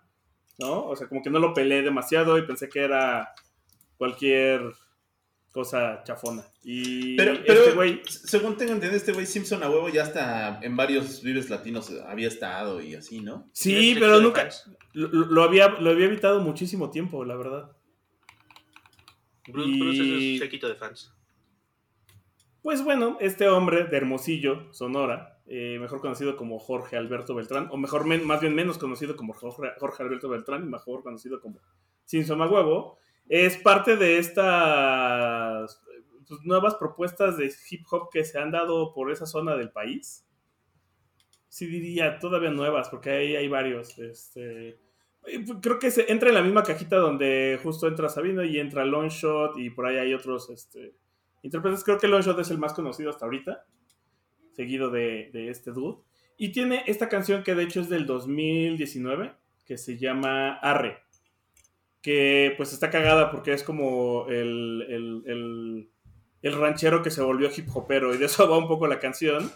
[0.58, 0.86] ¿no?
[0.86, 3.34] O sea, como que no lo peleé demasiado y pensé que era
[3.96, 4.62] cualquier
[5.50, 6.44] cosa chafona.
[6.62, 10.60] Y Pero, pero este güey, según tengo entendido, este güey Simpson a huevo ya está
[10.62, 13.50] en varios vives latinos había estado y así, ¿no?
[13.52, 14.48] sí, Es pero nunca
[14.94, 17.70] lo había lo había evitado muchísimo tiempo, la verdad.
[19.48, 21.12] Bruce, Y- Bruce es un sequito de fans.
[22.62, 27.76] Pues bueno, este hombre de Hermosillo, Sonora, eh, mejor conocido como Jorge Alberto Beltrán, o
[27.76, 32.98] mejor, más bien menos conocido como Jorge, Alberto Beltrán, y mejor conocido como a huevo,
[33.28, 35.82] es parte de estas
[36.28, 40.24] pues, nuevas propuestas de hip hop que se han dado por esa zona del país.
[41.48, 43.98] Sí diría todavía nuevas, porque ahí hay varios.
[43.98, 44.78] Este,
[45.26, 48.84] eh, creo que se, entra en la misma cajita donde justo entra Sabino y entra
[48.84, 50.94] Longshot y por ahí hay otros este,
[51.42, 51.84] intérpretes.
[51.84, 53.64] Creo que Longshot es el más conocido hasta ahorita,
[54.52, 56.02] seguido de, de este dude.
[56.36, 59.32] Y tiene esta canción que de hecho es del 2019,
[59.64, 60.98] que se llama Arre.
[62.00, 65.88] Que pues está cagada porque es como el, el,
[66.42, 69.52] el, ranchero que se volvió hip hopero y de eso va un poco la canción.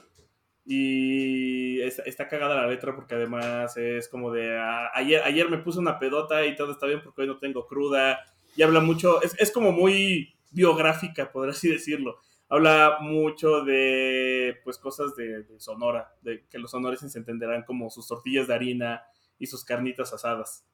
[0.64, 5.78] Y está cagada la letra porque además es como de ah, ayer, ayer me puse
[5.78, 8.20] una pedota y todo está bien porque hoy no tengo cruda.
[8.56, 12.16] Y habla mucho, es, es como muy biográfica, por así decirlo.
[12.48, 18.08] Habla mucho de pues cosas de, de Sonora, de que los sonorenses entenderán como sus
[18.08, 19.02] tortillas de harina
[19.38, 20.64] y sus carnitas asadas.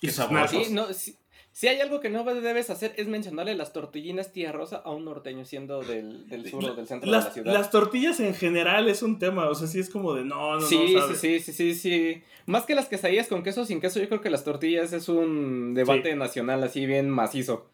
[0.00, 0.66] Y nachos.
[0.66, 1.16] Sí, no, si,
[1.52, 5.04] si hay algo que no debes hacer es mencionarle las tortillinas tía rosa a un
[5.04, 7.52] norteño siendo del, del sur o del centro de la ciudad.
[7.52, 10.60] las tortillas en general es un tema, o sea, sí es como de no, no,
[10.62, 11.20] sí, no, sí, ¿sabes?
[11.20, 12.22] sí, sí, sí, sí.
[12.46, 15.08] Más que las quesadillas con queso o sin queso, yo creo que las tortillas es
[15.08, 16.16] un debate Sí.
[16.16, 17.68] nacional así bien macizo.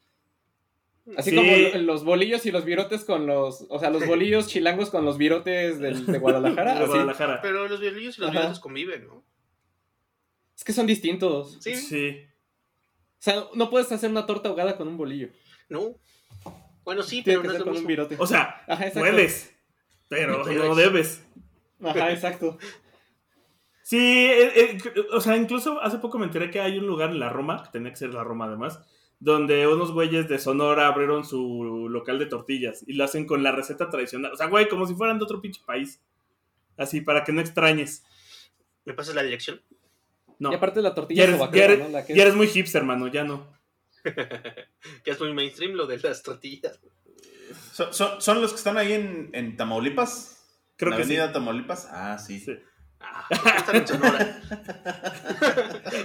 [1.17, 1.37] Así Sí.
[1.37, 5.05] como lo- los bolillos y los virotes con los, o sea, los bolillos chilangos con
[5.05, 6.75] los virotes del- de Guadalajara.
[6.75, 6.89] De así.
[6.89, 7.41] Guadalajara.
[7.43, 8.39] Pero los violillos y los Ajá.
[8.41, 9.25] violines conviven, ¿no?
[10.57, 11.59] Es que son distintos.
[11.61, 11.77] Sí.
[11.77, 12.19] Sí.
[13.19, 15.29] O sea, no puedes hacer una torta ahogada con un bolillo.
[15.69, 15.95] No.
[16.85, 17.89] Bueno, sí, Tiene pero que no es lo con un mismo.
[17.89, 18.17] virote.
[18.19, 19.55] O sea, Ajá, puedes,
[20.09, 21.27] pero Pero no es- debes.
[21.83, 22.59] Ajá, exacto.
[23.83, 24.79] Sí, eh, eh,
[25.13, 27.71] o sea, incluso hace poco me enteré que hay un lugar en la Roma, que
[27.71, 28.81] tenía que ser la Roma además,
[29.19, 33.53] donde unos güeyes de Sonora abrieron su local de tortillas y lo hacen con la
[33.53, 34.33] receta tradicional.
[34.33, 36.01] O sea, güey, como si fueran de otro pinche país.
[36.77, 38.05] Así, para que no extrañes.
[38.85, 39.61] ¿Me pasas la dirección?
[40.39, 41.89] No, Y aparte la ya tortilla eres, ya sobacera, eres- ¿no?
[41.89, 43.51] La que ya es- eres muy hipster, mano, ya no.
[45.05, 46.79] Que es muy mainstream lo de las tortillas.
[47.73, 50.45] ¿Son, son, son los que están ahí en, en Tamaulipas?
[50.77, 51.17] Creo ¿En que la sí.
[51.17, 51.89] avenida Tamaulipas?
[51.91, 52.39] Ah, sí.
[52.39, 52.53] Sí.
[53.45, 54.41] Ah, están en Sonora.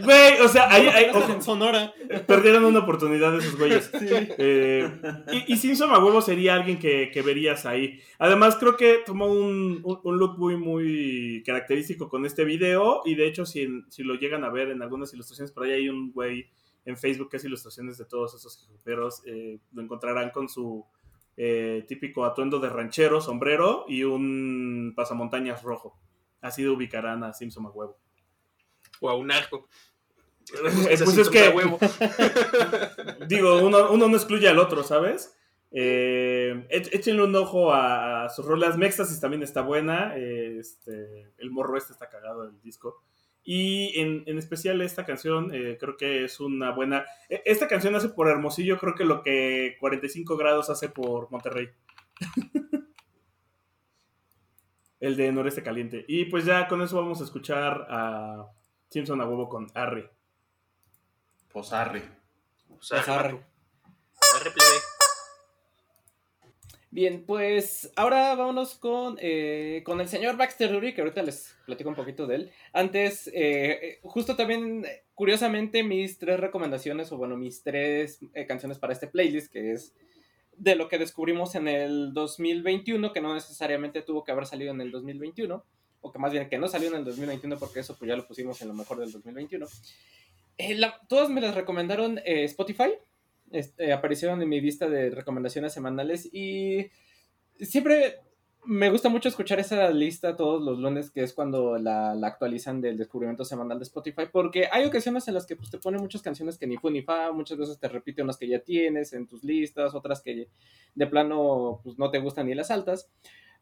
[0.03, 1.93] Güey, o sea, ahí, ahí- en Sonora.
[2.27, 3.91] perdieron una oportunidad esos güeyes.
[3.99, 4.07] Sí.
[4.11, 4.89] Eh,
[5.31, 7.99] y, y Simpson a huevo sería alguien que, que verías ahí.
[8.17, 13.01] Además, creo que tomó un, un- un look muy, muy característico con este video.
[13.05, 15.89] Y de hecho, si, si lo llegan a ver en algunas ilustraciones, por ahí hay
[15.89, 16.47] un güey
[16.85, 19.21] en Facebook que hace ilustraciones de todos esos jiperos.
[19.27, 20.85] eh, lo encontrarán con su
[21.37, 25.95] eh, típico atuendo de ranchero, sombrero y un pasamontañas rojo.
[26.41, 27.97] Así de ubicarán a Simpson a huevo.
[28.99, 29.67] O a un arco.
[30.89, 31.53] Eh, pues es que,
[33.27, 35.37] digo, uno, uno no excluye al otro, ¿sabes?
[35.71, 38.77] Eh, éch- échenle un ojo a, a sus rolas.
[38.77, 40.13] Mextasis también está buena.
[40.17, 43.01] eh, este, el morro este está cagado del disco.
[43.43, 47.05] Y en, en especial esta canción, eh, creo que es una buena.
[47.29, 51.69] e- Esta canción hace por Hermosillo, creo que lo que 45 grados hace por Monterrey.
[55.01, 56.05] el de Noreste Caliente.
[56.07, 58.47] Y pues ya con eso vamos a escuchar a
[58.89, 60.09] Simpson a huevo con Arre.
[61.51, 62.03] Posarri.
[62.69, 63.29] O sea, Arre.
[63.29, 64.91] arre, plebe.
[66.93, 71.89] Bien, pues ahora vámonos con, eh, con el señor Baxter Dury, que ahorita les platico
[71.89, 72.51] un poquito de él.
[72.73, 74.85] Antes, eh, justo también,
[75.15, 79.95] curiosamente, mis tres recomendaciones, o bueno, mis tres eh, canciones para este playlist, que es
[80.57, 84.81] de lo que descubrimos en el 2021, que no necesariamente tuvo que haber salido en
[84.81, 85.63] el 2021,
[86.01, 88.27] o que más bien que no salió en el 2021, porque eso pues ya lo
[88.27, 89.67] pusimos en lo mejor del 2021.
[90.57, 92.91] Eh, la- todas me las recomendaron eh, Spotify
[93.51, 96.87] este, aparecieron en mi lista de recomendaciones semanales y
[97.59, 98.19] siempre
[98.65, 102.79] me gusta mucho escuchar esa lista todos los lunes, que es cuando la, la actualizan
[102.81, 106.21] del descubrimiento semanal de Spotify, porque hay ocasiones en las que pues, te ponen muchas
[106.21, 109.27] canciones que ni fu ni fa, muchas veces te repite unas que ya tienes en
[109.27, 110.47] tus listas, otras que
[110.95, 113.09] de plano pues, no te gustan ni las altas,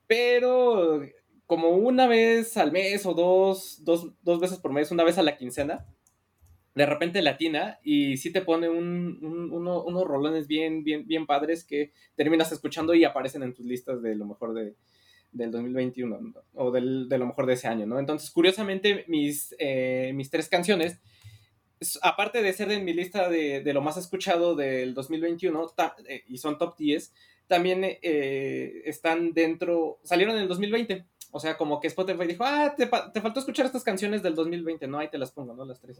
[0.07, 1.01] pero
[1.45, 5.23] como una vez al mes o dos, dos, dos veces por mes, una vez a
[5.23, 5.85] la quincena,
[6.75, 11.25] de repente latina y sí te pone un, un- uno- unos rolones bien, bien, bien
[11.25, 14.75] padres que terminas escuchando y aparecen en tus listas de lo mejor de,
[15.31, 16.33] del 2021 ¿no?
[16.55, 17.99] o del- de lo mejor de ese año, ¿no?
[17.99, 20.99] Entonces, curiosamente, mis, eh, mis tres canciones,
[22.01, 26.23] aparte de ser en mi lista de, de lo más escuchado del 2021 ta- eh,
[26.27, 27.13] y son top 10,
[27.47, 31.05] también eh, están dentro, salieron en el 2020.
[31.31, 34.87] O sea, como que Spotify dijo, ah, te, te faltó escuchar estas canciones del 2020,
[34.87, 35.63] no, ahí te las pongo, ¿no?
[35.63, 35.99] Las tres.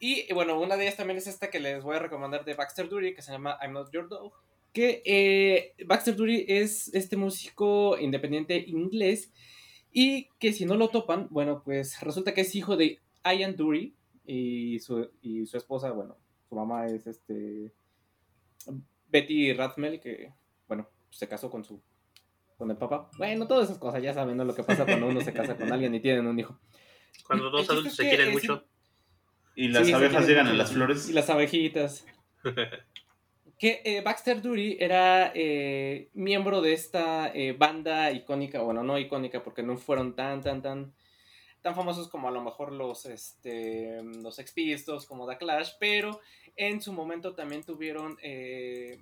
[0.00, 2.88] Y bueno, una de ellas también es esta que les voy a recomendar de Baxter
[2.88, 4.32] Dury, que se llama I'm Not Your Dog.
[4.72, 9.32] Que eh, Baxter Dury es este músico independiente inglés
[9.92, 13.94] y que si no lo topan, bueno, pues resulta que es hijo de Ian Dury
[14.26, 16.16] y su, y su esposa, bueno,
[16.48, 17.72] su mamá es este
[19.08, 20.32] Betty Rathmel, que
[20.66, 21.80] bueno, se casó con su
[22.58, 23.08] con el papá.
[23.16, 24.44] Bueno, todas esas cosas, ya saben, ¿no?
[24.44, 26.58] Lo que pasa cuando uno se casa con alguien y tienen un hijo.
[27.26, 28.64] Cuando dos adultos se quieren es- mucho.
[29.54, 31.08] Y las Sí, abejas llegan a las flores.
[31.08, 32.04] Y las abejitas.
[33.58, 39.42] que eh, Baxter Dury era eh, miembro de esta eh, banda icónica, bueno, no icónica
[39.42, 40.94] porque no fueron tan, tan, tan,
[41.60, 46.20] tan famosos como a lo mejor los, este, los Sex Pistols, como The Clash, pero
[46.56, 48.98] en su momento también tuvieron eh,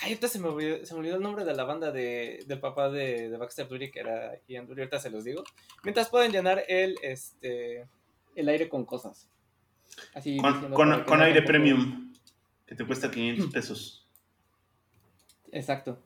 [0.00, 2.60] Ay, ahorita se me, olvidó, se me olvidó el nombre de la banda de, del
[2.60, 5.42] papá de, de Baxter Dury, que era Ian Dury, ahorita se los digo.
[5.82, 7.88] Mientras pueden llenar el, este,
[8.36, 9.28] el aire con cosas.
[10.14, 12.12] Así Con, con- aire premium,
[12.64, 13.97] que te cuesta 500 pesos.
[15.52, 15.98] Exacto.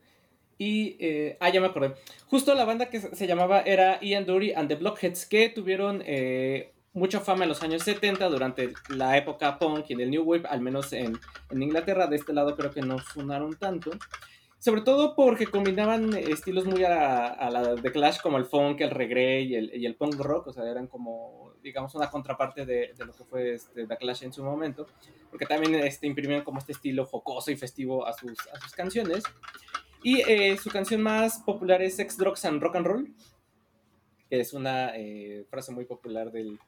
[0.59, 1.95] Y, eh, ah, ya me acordé.
[2.27, 6.73] Justo la banda que se llamaba era Ian Dury and the Blockheads, que tuvieron eh,
[6.93, 10.61] mucha fama en los años 70 durante la época punk y del New Wave, al
[10.61, 11.19] menos en,
[11.51, 12.07] en Inglaterra.
[12.07, 13.91] De este lado creo que no sonaron tanto.
[14.59, 18.91] Sobre todo porque combinaban estilos muy a, a la de Clash, como el funk, el
[18.91, 20.47] reggae y el, y el punk rock.
[20.47, 24.25] O sea, eran como, digamos, una contraparte de, de lo que fue este, The Clash
[24.25, 24.87] en su momento.
[25.31, 29.25] Porque también este, imprimían como este estilo jocoso y festivo a sus, a sus canciones.
[30.03, 33.15] Y eh, su canción más popular es Sex, Drugs and Rock and Roll,
[34.29, 36.59] que es una eh, frase muy popular del,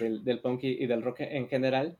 [0.00, 1.98] del, del punk y, del rock en general.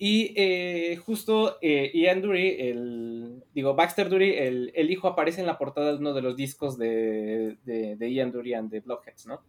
[0.00, 5.46] Y eh, justo eh, Ian Dury, el, digo, Baxter Dury, el, el hijo aparece en
[5.46, 9.42] la portada de uno de los discos de, de, Ian Dury and the Blockheads, ¿no?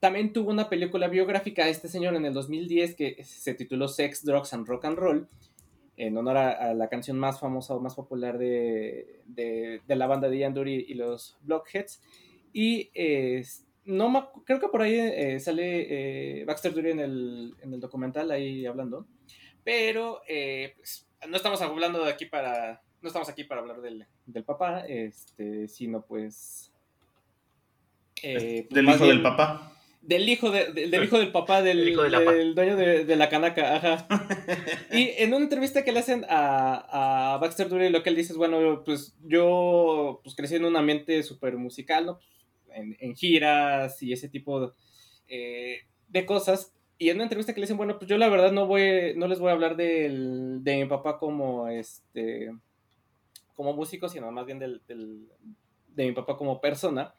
[0.00, 4.24] También tuvo una película biográfica a este señor en el 2010 que se tituló Sex,
[4.24, 5.28] Drugs and Rock and Roll,
[5.96, 10.06] en honor a, a la canción más famosa o más popular de, de, de la
[10.06, 12.02] banda de Ian Dury y los Blockheads.
[12.52, 13.44] Y eh,
[13.86, 17.80] no me creo que por ahí eh, sale eh, Baxter Dury en el, en el
[17.80, 19.06] documental ahí hablando.
[19.64, 22.82] Pero eh, pues, no estamos hablando de aquí para.
[23.00, 26.72] No estamos aquí para hablar del, del papá, este, sino pues.
[28.22, 29.75] Del hijo bien del papá.
[30.06, 33.04] Del hijo, de- de- del hijo del papá, del, El hijo de del dueño de,
[33.04, 34.06] de la canaca, ajá.
[34.92, 38.32] Y en una entrevista que le hacen a, a Baxter Dury, lo que él dice
[38.32, 42.18] es, bueno, pues yo pues, crecí en un ambiente súper musical, ¿no?
[42.72, 44.68] En, en giras y ese tipo de,
[45.28, 46.72] eh, de cosas.
[46.98, 49.26] Y en una entrevista que le dicen, bueno, pues yo la verdad no voy, no
[49.28, 52.50] les voy a hablar del, de mi papá como este
[53.54, 55.26] como músico, sino más bien del, del-
[55.88, 57.14] de mi papá como persona.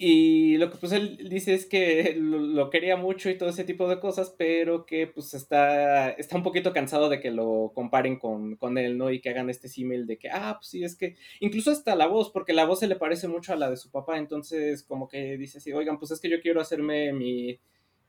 [0.00, 3.88] Y lo que pues él dice es que lo, quería mucho y todo ese tipo
[3.88, 8.54] de cosas, pero que pues está, está un poquito cansado de que lo comparen con,
[8.56, 9.10] con él, ¿no?
[9.10, 12.06] Y que hagan este símil de que, ah, pues sí, es que incluso hasta la
[12.06, 15.08] voz, porque la voz se le parece mucho a la de su papá, entonces como
[15.08, 17.58] que dice así, oigan, pues es que yo quiero hacerme mi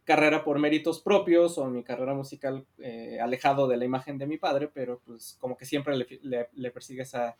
[0.03, 4.37] carrera por méritos propios o mi carrera musical eh, alejado de la imagen de mi
[4.37, 7.35] padre, pero pues como que siempre le, le- le persigue esa,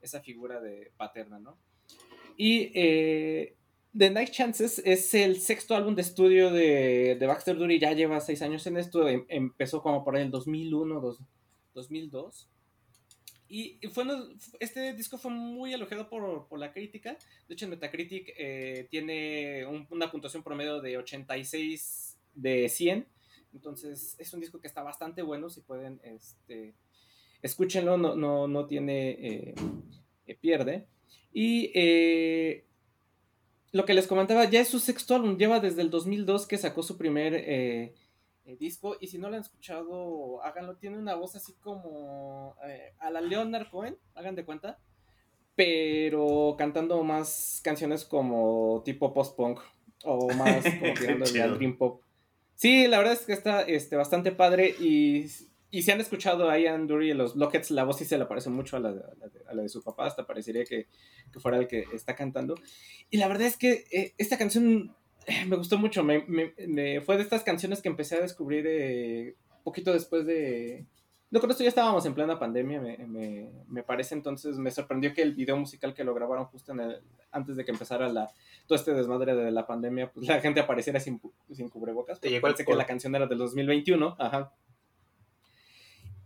[0.00, 1.58] esa figura de paterna, ¿no?
[2.36, 3.56] Y eh,
[3.96, 8.20] The Night Chances es el sexto álbum de estudio de, de Baxter Dury, ya lleva
[8.20, 11.18] seis años en esto, em- empezó como por el 2001, dos-
[11.74, 12.48] 2002.
[13.48, 14.04] Y fue
[14.60, 17.18] este disco fue muy elogiado por, por la crítica.
[17.48, 23.08] De hecho, Metacritic eh, tiene un- una puntuación promedio de 86 de 100.
[23.52, 25.50] Entonces, es un disco que está bastante bueno.
[25.50, 26.74] Si pueden, este,
[27.42, 29.54] escúchenlo, no, no, no tiene eh,
[30.28, 30.86] eh, pierde.
[31.32, 32.66] Y eh,
[33.72, 36.82] lo que les comentaba, ya es su sexto álbum, lleva desde el 2002 que sacó
[36.82, 37.94] su primer eh,
[38.44, 38.96] eh, disco.
[39.00, 40.76] Y si no lo han escuchado, háganlo.
[40.76, 44.78] Tiene una voz así como eh, a la Leonard Cohen, hagan de cuenta.
[45.54, 49.60] Pero cantando más canciones como tipo post-punk
[50.04, 50.94] o más como
[51.28, 51.44] chido.
[51.44, 52.02] al dream pop.
[52.54, 55.26] Sí, la verdad es que está este, bastante padre y,
[55.70, 58.26] y si han escuchado a Ian Dury en los Blockheads, la voz sí se le
[58.26, 59.02] parece mucho a la, de-
[59.48, 60.88] a la de, su papá, hasta parecería que,
[61.32, 62.54] que fuera el que está cantando.
[63.10, 64.94] Y la verdad es que eh, esta canción
[65.26, 68.64] eh, me gustó mucho, me, me- me- fue de estas canciones que empecé a descubrir
[68.68, 70.86] eh, poquito después de...
[71.32, 75.14] No, con esto ya estábamos en plena pandemia, me, me- me parece, entonces me sorprendió
[75.14, 78.32] que el video musical que lo grabaron justo en el- antes de que empezara la,
[78.66, 81.20] todo este desmadre de la pandemia, pues la gente apareciera sin,
[81.52, 82.18] sin cubrebocas.
[82.20, 84.52] Te llegó al que la canción era del 2021, ajá.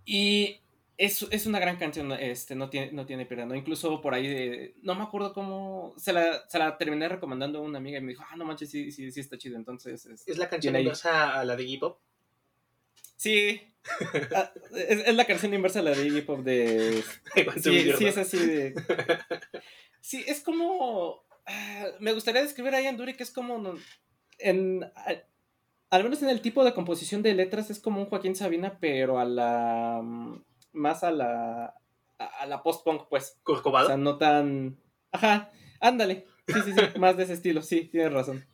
[0.04, 0.60] Y
[0.96, 3.54] es, es una gran canción, este, no tiene, no tiene ¿no?
[3.54, 7.62] Incluso por ahí, de- no me acuerdo cómo, se la, se la terminé recomendando a
[7.62, 10.06] una amiga y me dijo, ah, no manches, sí, sí, sí está chido, entonces...
[10.06, 11.98] es- ¿Es la canción inversa a la de Iggy Pop?
[13.16, 13.60] Sí,
[14.34, 17.02] Ah, es, es la canción inversa a la de Iggy Pop de...
[17.62, 18.74] Sí, sí, es así de...
[20.00, 21.24] Sí, es como...
[21.46, 23.74] ah, me gustaría describir a Ian Dury que es como...
[24.38, 24.84] En,
[25.94, 29.18] al menos en el tipo de composición de letras es como un Joaquín Sabina, pero
[29.18, 30.00] a la...
[30.02, 30.42] mm,
[30.72, 31.74] Más a la...
[32.18, 33.38] A, la post-punk, pues.
[33.40, 33.88] O ¿Corcovado?
[33.88, 34.78] sea, no tan...
[35.12, 36.26] Ajá, ándale.
[36.46, 38.44] Sí, sí, sí, más de ese estilo, sí, tienes razón.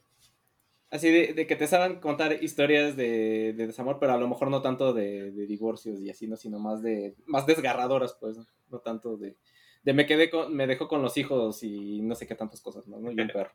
[0.91, 4.51] Así de, de que te saben contar historias de, de desamor, pero a lo mejor
[4.51, 6.37] no tanto de, de divorcios y así, ¿no?
[6.37, 8.47] Sino más de, más desgarradoras, pues, ¿no?
[8.71, 9.37] No tanto de,
[9.85, 12.89] de me quedé con, me dejó con los hijos y no sé qué tantas cosas,
[12.89, 12.99] ¿no?
[12.99, 13.13] ¿no?
[13.13, 13.53] Y un perro.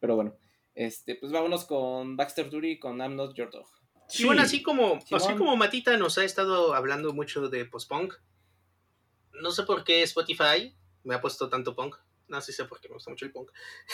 [0.00, 0.36] Pero bueno,
[0.74, 3.66] este, pues vámonos con Baxter Dury con I'm Not Your Dog.
[4.08, 8.14] Sí, bueno, así como, así como Matita nos ha estado hablando mucho de post-punk,
[9.32, 11.96] no sé por qué Spotify me ha puesto tanto punk.
[12.28, 13.50] No, sí sé por qué me gusta mucho el punk.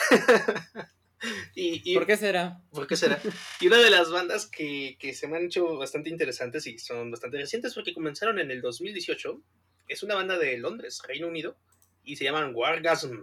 [1.55, 2.61] y, y- ¿Por qué será?
[2.71, 3.19] ¿Por qué será?
[3.59, 7.11] Y una de las bandas que, que se me han hecho bastante interesantes y son
[7.11, 9.41] bastante recientes porque comenzaron en el 2018
[9.87, 11.57] es una banda de Londres, Reino Unido,
[12.03, 13.19] y se llaman Wargasm.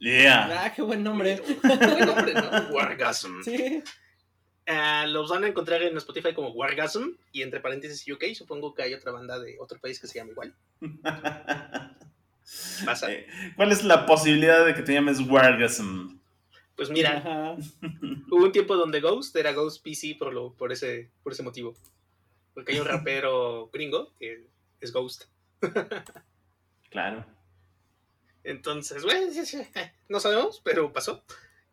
[0.00, 0.64] Yeah.
[0.64, 1.40] Ah, qué buen nombre.
[1.62, 2.68] Buen nombre, ¿no?
[2.72, 3.42] Wargasm.
[3.42, 3.82] Sí.
[4.66, 8.34] Ah, los van a encontrar en Spotify como Wargasm y entre paréntesis UK.
[8.34, 10.54] Supongo que hay otra banda de otro país que se llama igual.
[12.84, 13.12] Pasa.
[13.12, 13.26] Eh,
[13.56, 16.18] ¿Cuál es la posibilidad de que te llames Wargasm?
[16.76, 17.56] Pues mira, Ajá.
[18.30, 21.74] hubo un tiempo donde Ghost era Ghost PC por, lo, por, ese, por ese motivo.
[22.54, 24.46] Porque hay un rapero gringo que
[24.80, 25.24] es Ghost.
[26.90, 27.24] Claro.
[28.44, 29.30] Entonces, bueno,
[30.08, 31.22] no sabemos, pero pasó.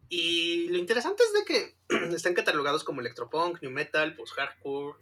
[0.09, 1.76] Y lo interesante es de que
[2.15, 4.97] están catalogados como electropunk, new metal, post-hardcore.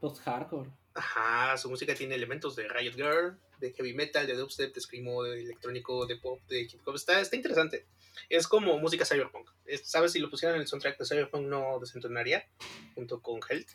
[0.00, 0.70] Post-hardcore.
[0.94, 5.22] Ajá, su música tiene elementos de Riot Girl, de heavy metal, de dubstep, de screamo,
[5.22, 6.96] de electrónico, de pop, de hip hop.
[6.96, 7.86] Está, está interesante.
[8.28, 9.48] Es como música cyberpunk.
[9.64, 10.12] Es- ¿Sabes?
[10.12, 12.46] Si lo pusieran en el soundtrack de Cyberpunk no desentonaría,
[12.94, 13.68] junto con Health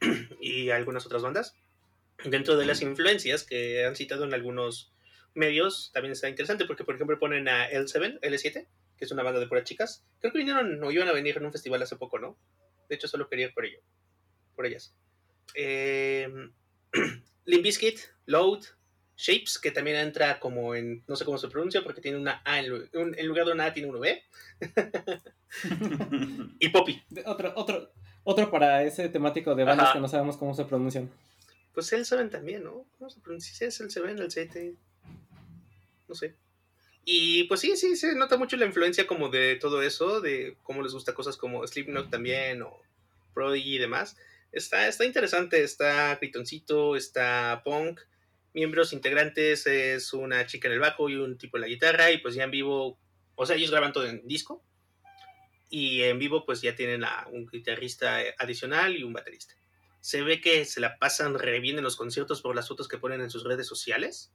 [0.40, 1.54] y algunas otras bandas.
[2.24, 4.90] Dentro de las influencias que han citado en algunos
[5.36, 8.66] medios, también está interesante porque, por ejemplo, ponen a L7, L7,
[8.96, 10.04] que es una banda de puras chicas.
[10.20, 12.36] Creo que vinieron o iban a venir en un festival hace poco, ¿no?
[12.88, 13.78] De hecho, solo quería ir por ello.
[14.54, 14.94] Por ellas.
[15.54, 16.28] Eh,
[17.44, 18.62] Limp Bizkit, Load,
[19.16, 22.58] Shapes, que también entra como en, no sé cómo se pronuncia, porque tiene una A,
[22.60, 24.22] en, lu- un- en lugar de una A tiene una B.
[26.60, 27.02] y Poppy.
[27.24, 27.92] Otro, otro,
[28.24, 29.92] otro para ese temático de bandas Ajá.
[29.94, 31.10] que no sabemos cómo se pronuncian.
[31.72, 32.86] Pues el 7 también, ¿no?
[32.98, 33.54] ¿Cómo se pronuncia?
[33.54, 34.74] Si es el 7, el 7.
[36.08, 36.34] No sé.
[37.04, 40.82] Y pues sí, sí, se nota mucho la influencia como de todo eso, de cómo
[40.82, 42.80] les gusta cosas como Slipknot también, o
[43.32, 44.16] Prodigy y demás.
[44.50, 48.00] Está, está interesante, está Critoncito, está Punk,
[48.54, 52.18] miembros integrantes es una chica en el bajo y un tipo en la guitarra, y
[52.18, 52.98] pues ya en vivo,
[53.34, 54.64] o sea, ellos graban todo en disco,
[55.68, 59.54] y en vivo pues ya tienen a un guitarrista adicional y un baterista
[60.06, 62.96] se ve que se la pasan re bien en los conciertos por las fotos que
[62.96, 64.32] ponen en sus redes sociales.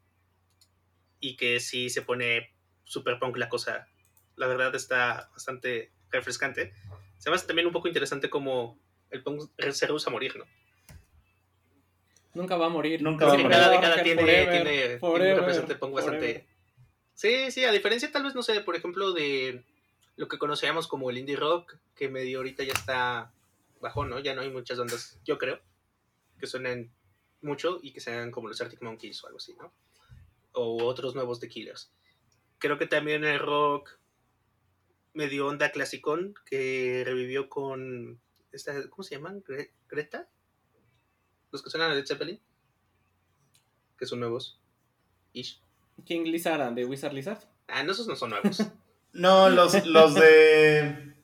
[1.22, 2.54] Y que sí se pone
[2.84, 3.88] super punk la cosa.
[4.36, 6.74] La verdad está bastante refrescante.
[7.18, 8.78] Se me hace también un poco interesante como
[9.12, 10.46] el punk se rehúsa a morir, ¿no?
[12.34, 13.02] Nunca va a morir.
[13.02, 13.50] Nunca va a morir.
[13.52, 16.20] cada década rocker tiene, forever, tiene- tiene un representante punk bastante...
[16.20, 16.46] forever.
[17.14, 19.64] Sí, sí, a diferencia tal vez, no sé, por ejemplo, de
[20.16, 23.32] lo que conocíamos como el indie rock, que medio ahorita ya está
[23.80, 24.20] bajón, ¿no?
[24.20, 25.60] Ya no hay muchas bandas, yo creo,
[26.40, 26.92] que suenen
[27.42, 29.72] mucho y que sean como los Arctic Monkeys o algo así, ¿no?
[30.54, 31.92] O otros nuevos de Killers.
[32.60, 33.90] Creo que también el rock
[35.14, 38.20] medio onda clasicón que revivió con
[38.52, 39.44] esta, ¿cómo se llaman?
[39.44, 40.30] Gre- Greta,
[41.52, 42.40] los que suenan a Led Zeppelin,
[43.98, 44.60] que son nuevos.
[45.34, 45.62] Ish.
[46.06, 47.40] King Lizard and the Wizard Lizard.
[47.68, 48.58] Ah, no, esos no son nuevos.
[49.14, 51.16] No, los, los de.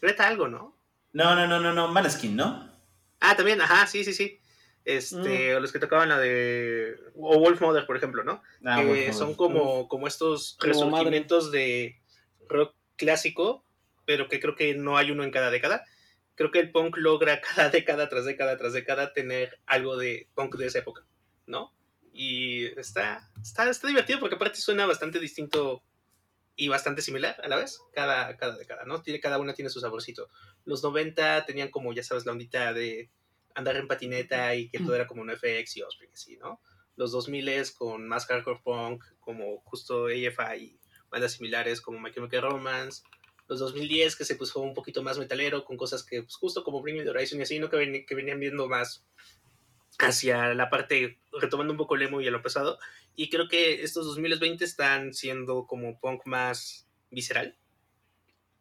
[0.00, 0.76] Greta algo, ¿no?
[1.12, 1.88] No, no, no, no, no.
[1.88, 2.70] Maneskin, ¿no?
[3.18, 4.38] Ah, también, ajá, sí, sí, sí.
[4.84, 6.96] Este, o los que tocaban la de.
[7.16, 8.42] O Wolf Mother, por ejemplo, ¿no?
[8.64, 12.00] Ah, que son como, como estos Como resurgimientos de
[12.48, 13.64] rock clásico,
[14.06, 15.84] pero que creo que no hay uno en cada década.
[16.34, 20.56] Creo que el punk logra cada década tras década tras década tener algo de punk
[20.56, 21.04] de esa época,
[21.46, 21.74] ¿no?
[22.12, 25.82] Y está, está, está divertido porque aparte suena bastante distinto
[26.56, 29.00] y bastante similar a la vez, cada, cada década, ¿no?
[29.02, 30.28] Tiene, cada una tiene su saborcito.
[30.64, 33.10] Los 90 tenían como, ya sabes, la ondita de
[33.54, 36.60] andar en patineta y que todo era como un FX y Osprey, así, ¿no?
[36.96, 40.80] Los 2000 con más hardcore punk, como justo AFI y
[41.10, 43.02] bandas similares como My Chemical Romance.
[43.48, 46.82] Los 2010 que se puso un poquito más metalero con cosas que, pues, justo como
[46.82, 47.68] Bring Me the Horizon y así, ¿no?
[47.68, 49.04] Que, ven- que venían viendo más
[49.98, 52.78] hacia la parte, retomando un poco el emo y a lo pesado.
[53.16, 57.56] Y creo que estos 2020 están siendo como punk más visceral,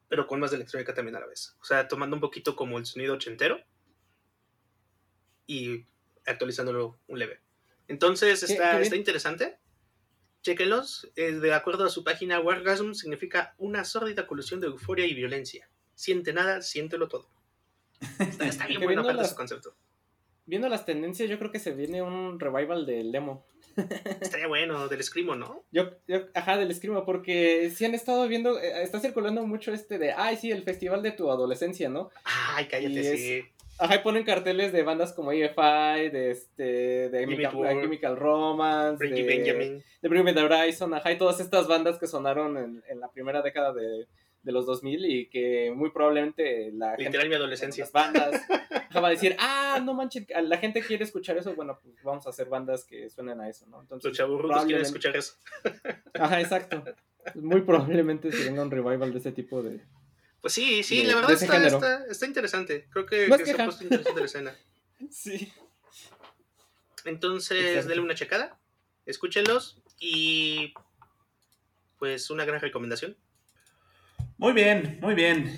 [0.08, 1.56] pero con más de electrónica también a la vez.
[1.62, 3.64] O sea, tomando un poquito como el sonido ochentero
[5.50, 5.84] y
[6.28, 7.40] actualizándolo un leve.
[7.88, 8.84] Entonces Qué- está, qué bien.
[8.84, 9.58] está interesante.
[10.44, 11.10] Chequenlos.
[11.16, 15.70] Eh, de acuerdo a su página, Wargasm significa una sórdida colusión de euforia y violencia.
[15.96, 17.28] Siente nada, siéntelo todo.
[18.20, 19.76] Está, está bien bueno las- su concepto.
[20.46, 23.46] Viendo las tendencias, yo creo que se viene un revival del demo.
[24.22, 25.64] Estaría bueno, del Screamo, ¿no?
[25.72, 29.98] Yo, yo, ajá, del Escrima, porque si han estado viendo, eh, está circulando mucho este
[30.00, 32.10] de, ay, sí, el festival de tu adolescencia, ¿no?
[32.24, 33.44] Ay, cállate, Y es- sí.
[33.80, 39.24] Ajá, y ponen carteles de bandas como EFI, de este, de Chemical, Chemical Romance, Frankie
[39.24, 39.84] de, Benjamin.
[40.02, 43.74] de Bring Horizon, ajá, y todas estas bandas que sonaron en, en la primera década
[43.74, 44.08] de,
[44.44, 47.84] de los 2000 y que muy probablemente la Literal gente, mi adolescencia.
[47.84, 48.42] las bandas
[48.96, 52.30] va a decir, ah, no manches, la gente quiere escuchar eso, bueno, pues vamos a
[52.30, 53.82] hacer bandas que suenen a eso, ¿no?
[53.82, 55.36] Entonces, Los chaburrucos quieren escuchar eso.
[56.14, 56.84] Ajá, exacto.
[57.36, 59.82] Muy probablemente se venga un revival de ese tipo de...
[60.42, 62.88] Pues sí, sí, de- la verdad está, está, está interesante.
[62.92, 64.56] Creo que, que se ha puesto interesante la escena.
[65.12, 65.52] Sí.
[67.06, 67.88] Entonces, Exacto.
[67.90, 68.60] denle una checada,
[69.06, 70.74] escúchenlos y
[71.98, 73.16] pues una gran recomendación.
[74.38, 75.58] Muy bien, muy bien.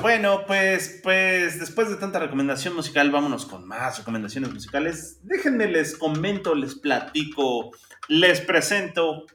[0.00, 5.18] Bueno, pues, pues después de tanta recomendación musical, vámonos con más recomendaciones musicales.
[5.24, 7.72] Déjenme les comento, les platico,
[8.06, 9.26] les presento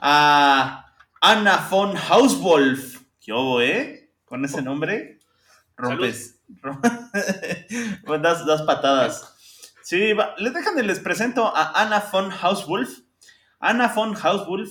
[0.00, 3.00] a Anna von Hauswolf.
[3.20, 3.95] ¿Qué hubo, eh?
[4.26, 5.18] Con ese nombre
[5.76, 6.40] rompes.
[6.62, 6.80] rom-
[8.04, 9.32] Pues das, das patadas.
[9.82, 12.90] Sí, va- les déjenme les presento a Anna von Hauswolf.
[13.60, 14.68] Anna von Hauswolf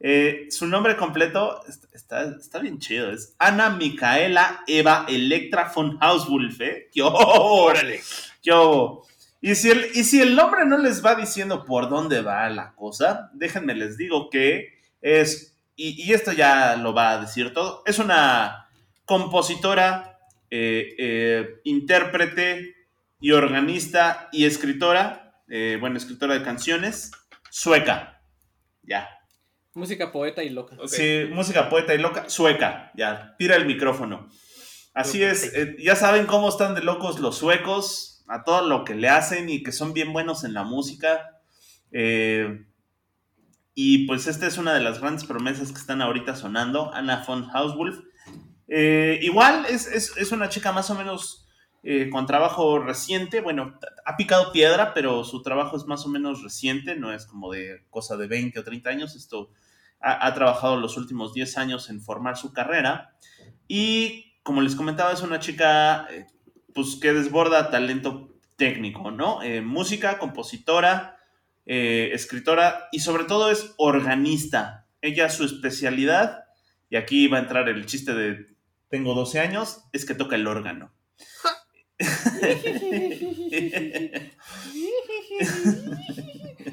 [0.00, 3.10] eh, su nombre completo est- está, está bien chido.
[3.10, 6.88] Es Ana Micaela Eva Electra von Hauswolf, ¿eh?
[6.92, 7.02] ¡Qué!
[7.02, 8.00] Órale.
[8.42, 8.52] ¡Qué!
[9.40, 12.74] Y si, el, y si el nombre no les va diciendo por dónde va la
[12.74, 17.82] cosa, déjenme les digo que es, y, y esto ya lo va a decir todo,
[17.86, 18.68] es una
[19.06, 20.18] compositora,
[20.50, 22.74] eh, eh, intérprete
[23.20, 27.12] y organista y escritora, eh, bueno, escritora de canciones,
[27.50, 28.20] sueca.
[28.82, 29.08] Ya,
[29.78, 30.76] Música poeta y loca.
[30.86, 34.28] Sí, música poeta y loca, sueca, ya, tira el micrófono.
[34.92, 38.96] Así es, eh, ya saben cómo están de locos los suecos, a todo lo que
[38.96, 41.40] le hacen y que son bien buenos en la música.
[41.92, 42.66] Eh,
[43.80, 47.48] y pues esta es una de las grandes promesas que están ahorita sonando, Anna von
[47.54, 48.00] Hauswolf.
[48.66, 51.46] Eh, igual es, es- es una chica más o menos
[51.84, 56.42] eh, con trabajo reciente, bueno, ha picado piedra, pero su trabajo es más o menos
[56.42, 59.50] reciente, no es como de cosa de 20 o 30 años, esto
[60.00, 63.14] ha, trabajado los últimos 10 años en formar su carrera
[63.68, 66.26] y como les comentaba es una chica eh,
[66.74, 69.38] pues que desborda talento técnico, ¿no?
[69.62, 71.17] Música, compositora,
[71.68, 74.86] eh, escritora y sobre todo es organista.
[75.00, 76.44] Ella su especialidad,
[76.90, 78.56] y aquí va a entrar el chiste de
[78.88, 80.92] tengo 12 años, es que toca el órgano.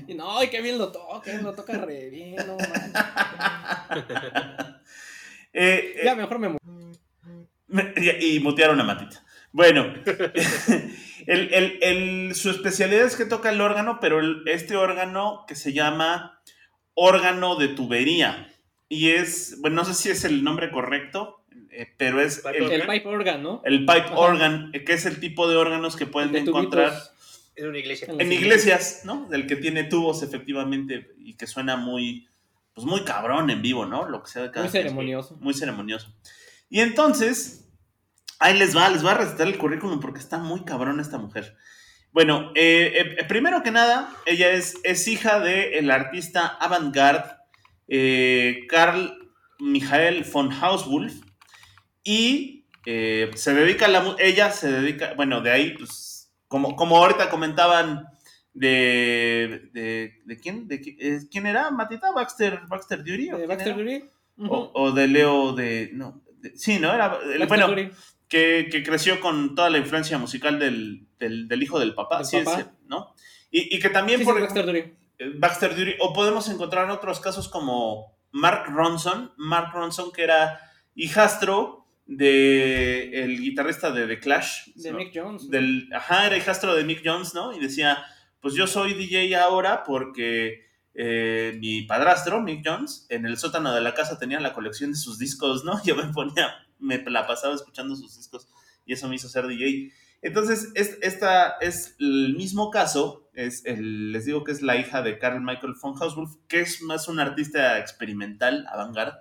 [0.07, 2.57] Y no, y qué bien lo toca, lo toca re bien, no.
[5.57, 6.49] Eh, eh, Ya mejor me
[7.67, 9.23] Me- Y, y mutearon a Matita.
[9.55, 9.93] Bueno,
[11.27, 15.55] el- el- el- su especialidad es que toca el órgano, pero el- este órgano que
[15.55, 16.41] se llama
[16.93, 18.51] órgano de tubería.
[18.89, 22.63] Y es, bueno, no sé si es el nombre correcto, eh, pero es Pipe el,
[22.81, 22.87] organ.
[22.97, 23.61] Pipe organ, ¿no?
[23.63, 24.15] el pipe Ajá.
[24.17, 26.91] organ, eh, que es el tipo de órganos que pueden De encontrar.
[27.55, 28.09] En una iglesia.
[28.19, 29.29] En iglesias, ¿no?
[29.29, 32.27] Del que tiene tubos, efectivamente, y que suena muy,
[32.73, 34.09] pues muy cabrón en vivo, ¿no?
[34.09, 35.37] Lo que sea de cada Muy ceremonioso.
[35.39, 36.13] Muy ceremonioso.
[36.69, 37.64] Y entonces,
[38.39, 41.55] ahí les va, les va a recitar el currículum porque está muy cabrón esta mujer.
[42.11, 47.29] Bueno, eh, eh, primero que nada, ella es, es hija del artista avant-garde
[47.87, 51.13] eh, Karl Michael von Hauswolf
[52.03, 56.97] y eh, se dedica a la ella se dedica, bueno, de ahí, pues, como, como
[56.97, 58.05] ahorita comentaban
[58.53, 63.75] de, de, de quién, de, eh, quién era, Matita, Baxter, Baxter Dury, ¿o ¿De Baxter?
[63.75, 64.05] Dury?
[64.37, 65.89] O, o de Leo de.
[65.93, 66.93] No, de- sí, ¿no?
[66.93, 67.09] Era.
[67.09, 67.91] Baxter bueno, Dury.
[68.27, 72.37] Que, que creció con toda la influencia musical del, del, del hijo del papá, sí,
[72.87, 73.13] ¿no?
[73.51, 74.79] Y, y que también Sí, sí, por Baxter Dury.
[75.19, 80.59] eh, Baxter Dury, o podemos encontrar otros casos como Mark Ronson, Mark Ronson que era
[80.95, 84.97] hijastro de el guitarrista de The Clash, De ¿no?
[84.97, 85.49] Mick Jones.
[85.49, 87.53] del, ajá, era hijastro de Mick Jones, ¿no?
[87.53, 88.03] Y decía,
[88.41, 93.81] pues yo soy DJ ahora porque eh, mi padrastro, Mick Jones, en el sótano de
[93.81, 95.81] la casa tenía la colección de sus discos, ¿no?
[95.85, 98.47] Yo me ponía, me la pasaba escuchando sus discos
[98.85, 99.95] y eso me hizo ser DJ.
[100.21, 105.19] Entonces, es- esta es el mismo caso, es les digo que es la hija de
[105.19, 109.17] Carl Michael von Hauswolf, que es más un artista experimental, avant-garde,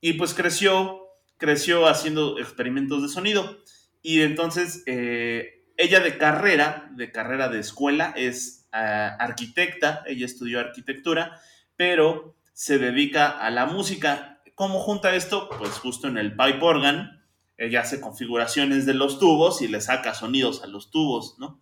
[0.00, 1.00] y pues creció,
[1.38, 3.58] creció haciendo experimentos de sonido.
[4.02, 10.60] Y entonces, eh, ella de carrera, de carrera de escuela, es ah, arquitecta, ella estudió
[10.60, 11.40] arquitectura,
[11.76, 14.35] pero se dedica a la música.
[14.56, 15.50] ¿Cómo junta esto?
[15.58, 17.22] Pues justo en el pipe organ,
[17.58, 21.60] ella hace configuraciones de los tubos y le saca sonidos a los tubos, ¿no?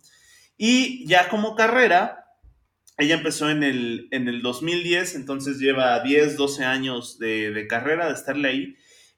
[0.57, 2.31] Y ya como carrera,
[2.97, 8.07] ella empezó en el, en el 2010, entonces lleva 10, 12 años de, de carrera,
[8.07, 8.75] de estarle ahí,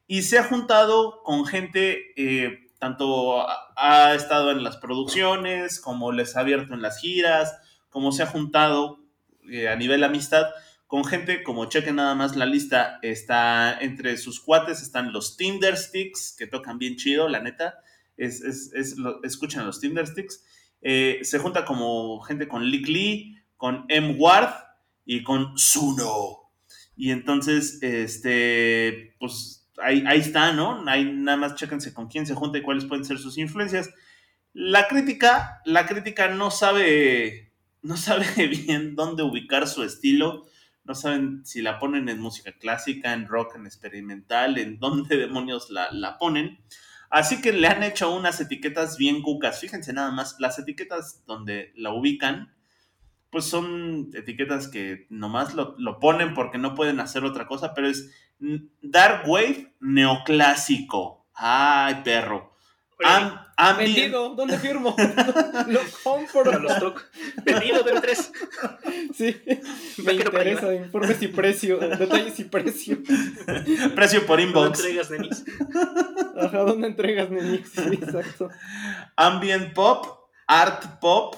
[0.07, 6.11] y se ha juntado con gente, eh, tanto ha, ha estado en las producciones, como
[6.11, 7.55] les ha abierto en las giras,
[7.89, 9.03] como se ha juntado
[9.47, 10.47] eh, a nivel amistad
[10.87, 15.77] con gente, como chequen nada más la lista, está entre sus cuates, están los Tinder
[15.77, 17.75] Sticks, que tocan bien chido, la neta.
[18.15, 20.43] Es, es, es los Tinder Sticks.
[20.81, 24.15] Eh, se junta como gente con Lick Lee, con M.
[24.17, 24.53] Ward
[25.05, 26.51] y con Suno.
[26.95, 30.83] Y entonces, este, pues ahí, ahí está, ¿no?
[30.87, 33.89] Ahí nada más chéquense con quién se junta y cuáles pueden ser sus influencias.
[34.53, 40.47] La crítica, la crítica no sabe, no sabe bien dónde ubicar su estilo.
[40.87, 45.69] No saben si la ponen en música clásica, en rock, en experimental, en dónde demonios
[45.69, 46.59] la, la ponen.
[47.09, 49.59] Así que le han hecho unas etiquetas bien cucas.
[49.61, 52.53] Fíjense nada más, las etiquetas donde la ubican,
[53.29, 57.89] pues son etiquetas que nomás lo, lo ponen porque no pueden hacer otra cosa, pero
[57.89, 58.11] es
[58.81, 61.27] Dark Wave neoclásico.
[61.33, 62.55] Ay, perro.
[63.03, 64.95] Am- ambient- Vendido, ¿dónde firmo?
[65.67, 66.59] Lo compro.
[66.59, 67.03] Los TOC.
[67.43, 68.31] Vendido de tres.
[69.13, 69.35] Sí,
[70.03, 72.99] me interesa, informes y precio, detalles y precio.
[73.95, 74.79] precio por inbox.
[74.79, 75.43] entregas, nenis.
[76.39, 77.63] Ajá, ¿dónde entregas, Neni?
[77.63, 78.49] Sí, exacto.
[79.15, 81.35] Ambient pop, art pop,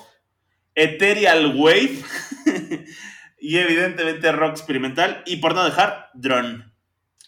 [0.76, 2.00] ethereal wave
[3.40, 6.66] y evidentemente rock experimental y por no dejar drone.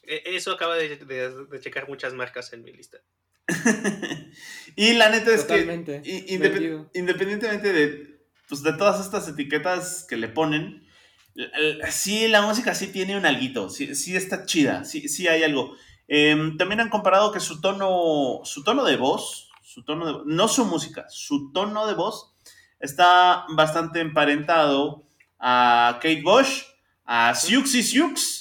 [0.04, 2.98] Eh, Eso acaba de, de- de checar muchas marcas en mi lista.
[4.76, 6.02] y la neta es Totalmente.
[6.02, 10.86] que independientemente de, pues, de todas estas etiquetas que le ponen,
[11.90, 15.76] sí, la música sí tiene un alguito, sí, sí está chida, sí, sí hay algo.
[16.08, 20.48] Em, también han comparado que su tono, su tono de voz, su tono de, no
[20.48, 22.34] su música, su tono de voz
[22.80, 25.08] está bastante emparentado
[25.40, 26.64] a Kate Bush,
[27.06, 28.41] a Siuxi Siux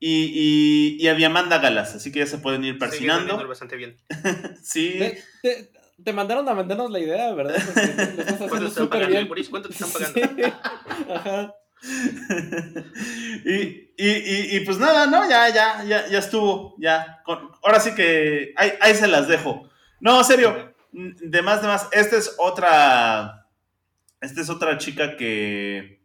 [0.00, 3.46] y, y, y a Diamanda Galas, así que ya se pueden ir persinando.
[3.48, 3.96] bastante bien.
[4.62, 5.70] Sí, Te, te-
[6.04, 7.54] te mandaron a mandarnos la idea, ¿verdad?
[7.66, 9.28] Porque lo estás ¿Cuánto haciendo te están súper pagando, bien.
[9.28, 9.48] Boris?
[9.48, 10.20] ¿Cuánto te están pagando?
[10.20, 10.52] Sí.
[11.12, 11.54] Ajá.
[13.44, 13.54] y,
[13.96, 15.28] y, y, y pues nada, ¿no?
[15.28, 16.74] Ya, ya, ya, ya estuvo.
[16.78, 17.20] Ya.
[17.24, 19.68] Con- ahora sí que ahí, ahí se las dejo.
[20.00, 20.72] No, serio.
[20.92, 21.88] De más, de más.
[21.92, 23.46] Esta es otra.
[24.20, 25.97] Esta es otra chica que.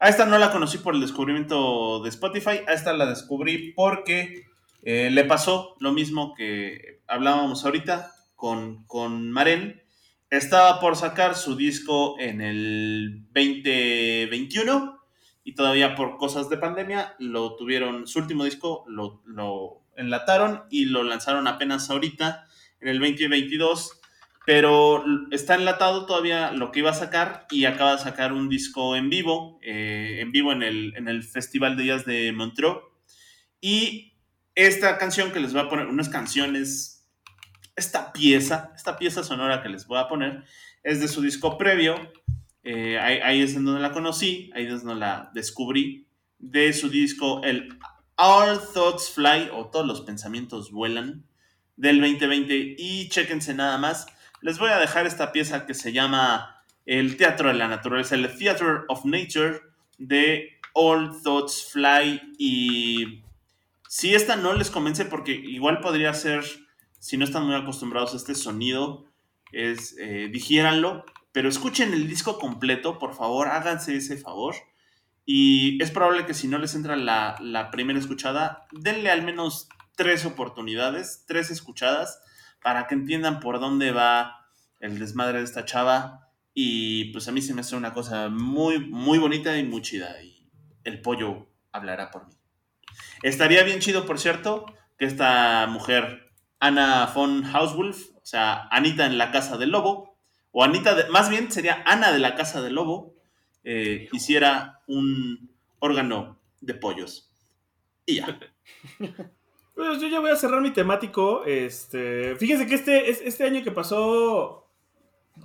[0.00, 2.60] A esta no la conocí por el descubrimiento de Spotify.
[2.66, 4.44] A esta la descubrí porque
[4.82, 9.82] eh, le pasó lo mismo que hablábamos ahorita con, con Maren.
[10.30, 15.00] Estaba por sacar su disco en el 2021
[15.44, 20.86] y todavía por cosas de pandemia lo tuvieron, su último disco lo, lo enlataron y
[20.86, 22.46] lo lanzaron apenas ahorita
[22.80, 24.00] en el 2022,
[24.46, 28.96] pero está enlatado todavía lo que iba a sacar y acaba de sacar un disco
[28.96, 32.82] en vivo, eh, en vivo en el, en el Festival de Jazz de Montreux
[33.60, 34.12] y
[34.54, 37.06] esta canción que les voy a poner, unas canciones,
[37.74, 40.44] esta pieza, esta pieza sonora que les voy a poner
[40.82, 42.12] es de su disco previo,
[42.62, 46.06] eh, ahí, es donde la conocí, ahí es donde la descubrí,
[46.38, 47.78] de su disco, el
[48.16, 51.24] All Thoughts Fly, o Todos los Pensamientos Vuelan,
[51.76, 52.76] del 2020.
[52.78, 54.06] Y chéquense nada más,
[54.44, 58.28] les voy a dejar esta pieza que se llama El Teatro de la Naturaleza, el
[58.36, 59.62] Theater of Nature,
[59.96, 62.20] de All Thoughts Fly.
[62.36, 63.22] Y
[63.88, 66.44] si esta no les convence, porque igual podría ser,
[66.98, 69.06] si no están muy acostumbrados a este sonido,
[69.50, 74.54] es, eh, digiéranlo, pero escuchen el disco completo, por favor, háganse ese favor.
[75.24, 79.70] Y es probable que si no les entra la, la primera escuchada, denle al menos
[79.96, 82.20] tres oportunidades, tres escuchadas,
[82.64, 84.48] para que entiendan por dónde va
[84.80, 86.30] el desmadre de esta chava.
[86.54, 90.20] Y pues a mí se me hace una cosa muy, muy bonita y muy chida.
[90.22, 90.48] Y
[90.84, 92.34] el pollo hablará por mí.
[93.22, 94.66] Estaría bien chido, por cierto,
[94.98, 100.16] que esta mujer, Ana von Hauswolf, o sea, Anita en la casa del lobo,
[100.52, 103.14] o Anita, de- más bien sería Ana de la casa del lobo,
[103.64, 105.50] eh, hiciera un
[105.80, 107.30] órgano de pollos.
[108.06, 108.38] Y ya.
[109.74, 111.44] Pues yo ya voy a cerrar mi temático.
[111.44, 114.68] Este, fíjense que este, es- este año que pasó,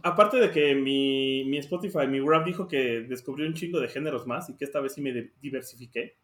[0.04, 4.28] aparte de que mi, mi Spotify, mi Wrap dijo que descubrió un chingo de géneros
[4.28, 6.18] más y que esta vez sí me diversifiqué.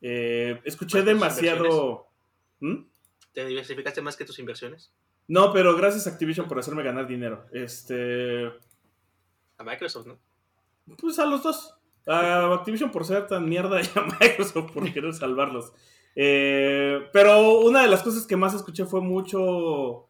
[0.00, 2.06] eh, escuché ¿Más tus demasiado...
[2.60, 2.84] ¿Mm?
[3.32, 4.92] ¿Te diversificaste más que tus inversiones?
[5.26, 7.46] No, pero gracias a Activision por hacerme ganar dinero.
[7.52, 8.46] Este,
[9.56, 10.18] A Microsoft, ¿no?
[10.98, 11.74] pues a los dos.
[12.06, 15.72] A Activision por ser tan mierda y a Microsoft por querer salvarlos.
[16.16, 20.08] Eh, pero una de las cosas que más escuché fue mucho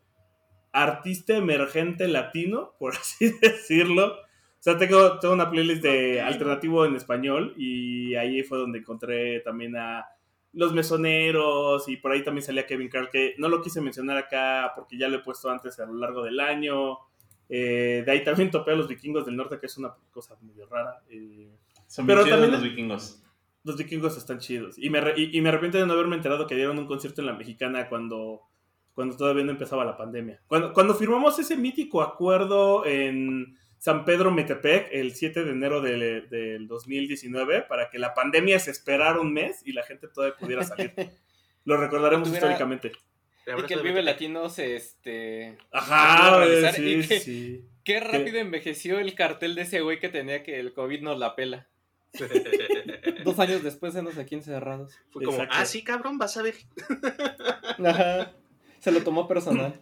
[0.73, 4.07] artista emergente latino, por así decirlo.
[4.15, 9.41] O sea, tengo, tengo una playlist de alternativo en español y ahí fue donde encontré
[9.41, 10.07] también a
[10.55, 14.73] Los Mesoneros y por ahí también salía Kevin Carl, que no lo quise mencionar acá
[14.75, 16.97] porque ya lo he puesto antes a lo largo del año.
[17.51, 20.67] Eh, de ahí también topé a los vikingos del norte, que es una cosa medio
[20.67, 21.03] rara.
[21.11, 21.51] eh,
[21.87, 23.23] Son Pero también- los vikingos.
[23.65, 24.77] Los vikingos están chidos.
[24.79, 27.27] Y me, y, y me arrepiento de no haberme enterado que dieron un concierto en
[27.27, 28.43] la mexicana cuando,
[28.95, 30.41] cuando todavía no empezaba la pandemia.
[30.47, 36.29] Cuando, cuando firmamos ese mítico acuerdo en San Pedro Metepec el 7 de enero del,
[36.29, 40.63] del 2019 para que la pandemia se esperara un mes y la gente todavía pudiera
[40.65, 40.93] salir.
[41.65, 42.93] Lo recordaremos Tuviera- históricamente.
[43.47, 44.03] Y que el Vive.
[44.03, 45.59] Latino se, este...
[45.71, 47.65] Ajá, realizar sí, que- sí.
[47.85, 51.35] Qué rápido envejeció el cartel de ese güey que tenía que el COVID nos la
[51.37, 51.69] pela.
[53.25, 54.95] Dos años después de aquí encerrados.
[55.11, 55.57] Fue como, Exacto.
[55.59, 56.55] ah, sí, cabrón, vas a ver.
[57.85, 58.33] Ajá.
[58.81, 59.81] Se lo tomó personal.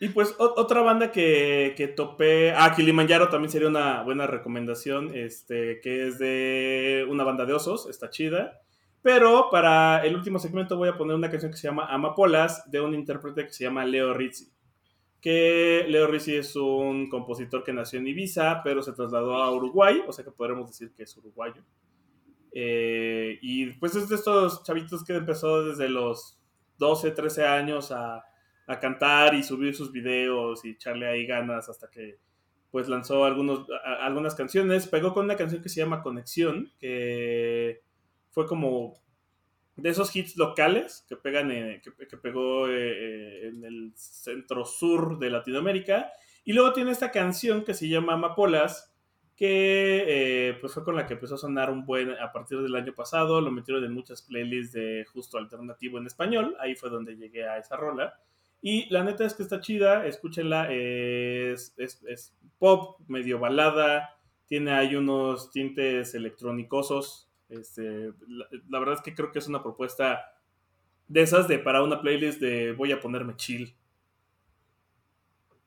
[0.00, 2.52] Y pues o- otra banda que, que topé.
[2.52, 5.14] Ah, Kilimanjaro también sería una buena recomendación.
[5.14, 8.60] Este, que es de una banda de osos, está chida.
[9.02, 12.80] Pero para el último segmento voy a poner una canción que se llama Amapolas de
[12.80, 14.50] un intérprete que se llama Leo Rizzi.
[15.20, 20.02] Que Leo Rizzi es un compositor que nació en Ibiza, pero se trasladó a Uruguay,
[20.06, 21.62] o sea que podremos decir que es uruguayo.
[22.52, 26.38] Eh, y pues es de estos chavitos que empezó desde los
[26.78, 28.24] 12, 13 años a,
[28.66, 32.18] a cantar y subir sus videos y echarle ahí ganas hasta que
[32.70, 33.66] pues lanzó algunos,
[34.00, 34.86] algunas canciones.
[34.86, 37.82] Pegó con una canción que se llama Conexión, que
[38.30, 38.94] fue como
[39.80, 45.30] de esos hits locales que pegan eh, que, pegó eh, en el centro sur de
[45.30, 46.10] Latinoamérica.
[46.44, 48.94] Y luego tiene esta canción que se llama Amapolas,
[49.36, 52.74] que eh, pues fue con la que empezó a sonar un buen a partir del
[52.74, 53.40] año pasado.
[53.40, 56.56] Lo metieron en muchas playlists de justo alternativo en español.
[56.60, 58.20] Ahí fue donde llegué a esa rola.
[58.62, 60.70] Y la neta es que está chida, escúchenla.
[60.70, 64.16] Es, es, es pop, medio balada.
[64.46, 67.29] Tiene ahí unos tintes electrónicosos.
[67.50, 70.20] Este, la, la verdad es que creo que es una propuesta
[71.08, 73.74] de esas de para una playlist de voy a ponerme chill.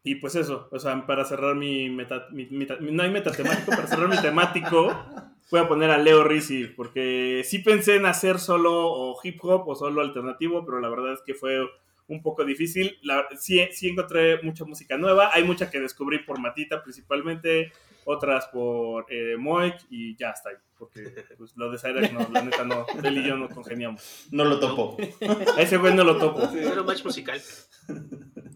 [0.05, 3.87] Y pues eso, o sea, para cerrar mi meta, mi- mi- no hay metatemático, para
[3.87, 4.87] cerrar mi temático,
[5.51, 9.67] voy a poner a Leo Rizzi, porque sí pensé en hacer solo o hip hop
[9.69, 11.57] o solo alternativo, pero la verdad es que fue
[12.07, 12.97] un poco difícil.
[13.01, 17.71] La- sí, sí encontré mucha música nueva, hay mucha que descubrí por Matita principalmente,
[18.05, 21.01] otras por eh, Moik y ya está ahí, porque
[21.37, 24.27] pues, lo de Cyrax no, la neta no, él y yo no congeniamos.
[24.31, 24.97] No lo topo.
[25.57, 26.41] A ese güey no lo topo.
[26.47, 26.59] Sí.
[26.61, 27.41] Cero match musical.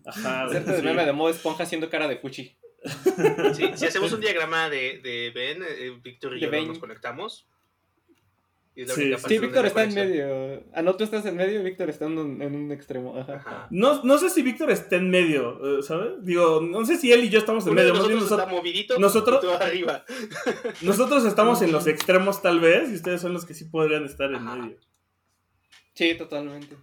[0.06, 0.84] Ajá, güey, Hacerte de sí.
[0.86, 2.58] meme de modo esponja haciendo cara de fuchi.
[3.54, 6.68] Sí, si hacemos un diagrama de, de Ben, eh, Víctor y De yo Ben.
[6.68, 7.48] nos conectamos.
[8.78, 10.64] Es la Sí, única sí, Víctor está en medio.
[10.74, 13.18] Ah, no, tú estás en medio y Víctor está en un, en un extremo.
[13.18, 13.34] Ajá.
[13.38, 13.68] Ajá.
[13.72, 16.24] No, no sé si Víctor está en medio, eh, ¿sabes?
[16.24, 17.94] Digo, no sé si él y yo estamos en Uno medio.
[17.96, 20.06] Nosotros está nosotros, movidito nosotros- y tú arriba.
[20.84, 24.30] nosotros estamos en los extremos tal vez y ustedes son los que sí podrían estar
[24.30, 24.56] en Ajá.
[24.58, 24.78] medio.
[25.96, 26.76] Sí, totalmente.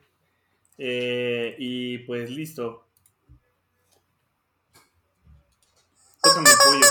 [0.78, 2.88] Eh, y pues listo.
[6.24, 6.86] Tócame el pollo.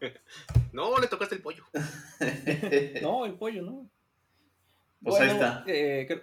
[0.72, 1.64] No, le tocaste el pollo.
[3.02, 3.90] No, el pollo, ¿no?
[5.02, 5.64] Pues ahí está.
[5.66, 6.20] eh, creo,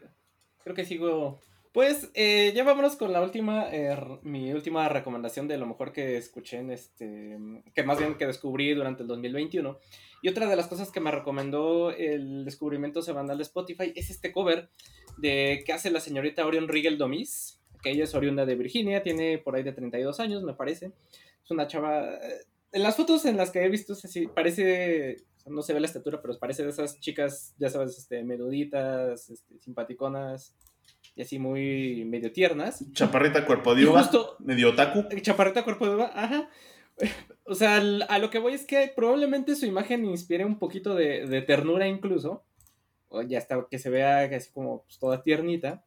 [0.64, 1.40] creo que sigo.
[1.74, 5.92] Pues eh, ya vámonos con la última, eh, r- mi última recomendación de lo mejor
[5.92, 7.38] que escuché en este,
[7.76, 9.78] que más bien que descubrí durante el 2021.
[10.24, 14.32] Y otra de las cosas que me recomendó el descubrimiento semanal de Spotify es este
[14.32, 14.70] cover
[15.18, 19.38] de que hace la señorita Orion Rigel Domis, que ella es oriunda de Virginia, tiene
[19.38, 20.94] por ahí de 32 años, me parece.
[21.44, 22.18] Es una chava...
[22.72, 25.62] eh, En las fotos en las que he visto es así, parece, o sea, no
[25.62, 30.56] se ve la estatura, pero parece de esas chicas, ya sabes, este, menuditas, este, simpaticonas
[31.16, 32.84] y así muy medio tiernas.
[32.94, 35.06] Chaparrita cuerpo de uva, justo- medio otaku.
[35.22, 36.50] Chaparrita cuerpo de uva, ajá.
[37.50, 41.26] O sea, a lo que voy es que probablemente su imagen inspire un poquito de,
[41.26, 42.44] de ternura incluso.
[43.08, 45.86] O ya está, que se vea así como pues, toda tiernita.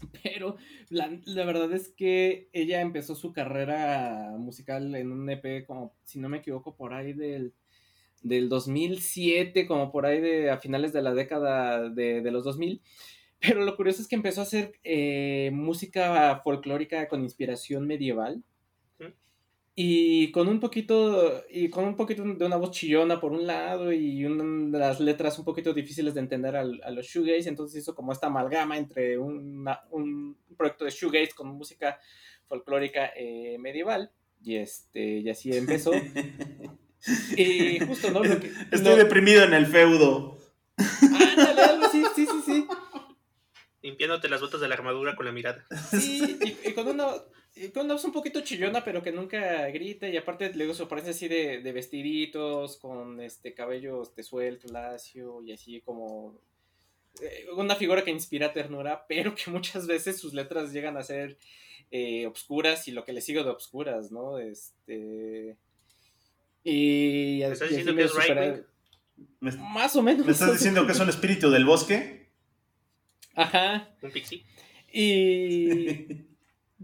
[0.22, 0.56] Pero
[0.88, 6.18] la, la verdad es que ella empezó su carrera musical en un EP como, si
[6.18, 7.54] no me equivoco, por ahí del,
[8.22, 12.82] del 2007, como por ahí de a finales de la década de, de los 2000.
[13.40, 18.44] Pero lo curioso es que empezó a hacer eh, música folclórica con inspiración medieval.
[19.82, 23.90] Y con un poquito, y con un poquito de una voz chillona por un lado
[23.94, 27.80] y una de las letras un poquito difíciles de entender al- a los shoegaze, entonces
[27.80, 31.98] hizo como esta amalgama entre una- un proyecto de shoegaze con música
[32.46, 34.10] folclórica eh, medieval
[34.42, 35.92] y este y así empezó.
[37.38, 38.22] y justo, ¿no?
[38.22, 40.36] Lo que- Estoy lo- deprimido en el feudo.
[40.76, 42.66] Ándale, algo así, sí, sí, sí.
[43.82, 45.64] Limpiándote las botas de la armadura con la mirada.
[45.90, 47.06] Sí, y, y con una
[47.74, 51.10] con una voz un poquito chillona, pero que nunca grita, y aparte luego se parece
[51.10, 56.38] así de, de vestiditos, con este cabello este, suelto, lacio, y así como
[57.20, 61.38] eh, una figura que inspira ternura, pero que muchas veces sus letras llegan a ser
[61.90, 64.38] eh, obscuras y lo que le sigue de obscuras, ¿no?
[64.38, 65.56] Este.
[66.62, 68.64] Y, ¿Me estás y diciendo que es supera-
[69.40, 70.24] Más o menos.
[70.26, 72.28] me estás diciendo que es un espíritu del bosque?
[73.34, 73.94] Ajá.
[74.02, 74.44] Un pixie.
[74.92, 76.06] Y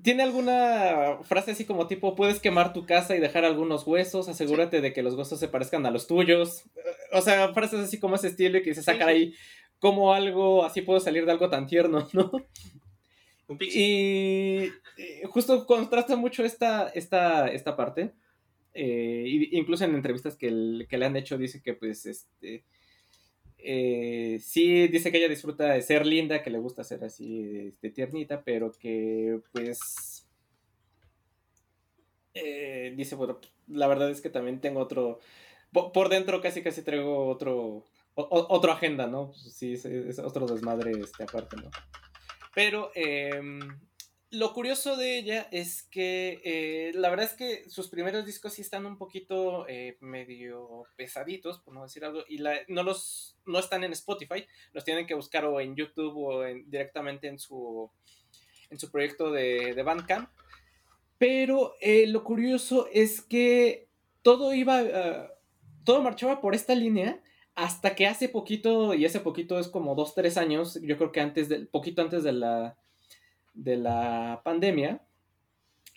[0.03, 4.80] tiene alguna frase así como tipo, puedes quemar tu casa y dejar algunos huesos, asegúrate
[4.80, 6.64] de que los huesos se parezcan a los tuyos.
[7.12, 9.34] O sea, frases así como ese estilo y que se saca Sí, ahí
[9.78, 12.30] como algo, así puedo salir de algo tan tierno, ¿no?
[13.49, 13.80] Un pixie.
[13.82, 14.72] Y
[15.03, 18.12] eh, justo contrasta mucho esta, esta, esta parte.
[18.74, 22.64] Eh, y- incluso en entrevistas que, el- que le han hecho dice que pues este
[23.68, 27.90] eh, sí dice que ella disfruta de ser linda, que le gusta ser así este,
[27.90, 30.26] tiernita, pero que pues
[32.34, 35.18] eh, dice, bueno, la verdad es que también tengo otro,
[35.72, 37.56] po- por, dentro casi casi traigo otro,
[38.14, 39.32] o- o- otro agenda, ¿no?
[39.34, 41.70] Sí, es, otro desmadre este, aparte, ¿no?
[42.54, 43.58] Pero em,
[44.30, 48.62] lo curioso de ella es que eh, la verdad es que sus primeros discos sí
[48.62, 53.58] están un poquito eh, medio pesaditos, por no decir algo, y la- no los no
[53.60, 57.90] están en Spotify, los tienen que buscar o en YouTube o en- directamente en su
[58.70, 60.28] en su proyecto de, de Bandcamp.
[61.18, 63.88] Pero eh, lo curioso es que
[64.22, 65.30] todo iba, ah,
[65.84, 67.22] todo marchaba por esta línea
[67.54, 71.20] hasta que hace poquito, y ese poquito es como dos, tres años, yo creo que
[71.20, 72.76] antes del, poquito antes de la,
[73.57, 75.00] de la pandemia,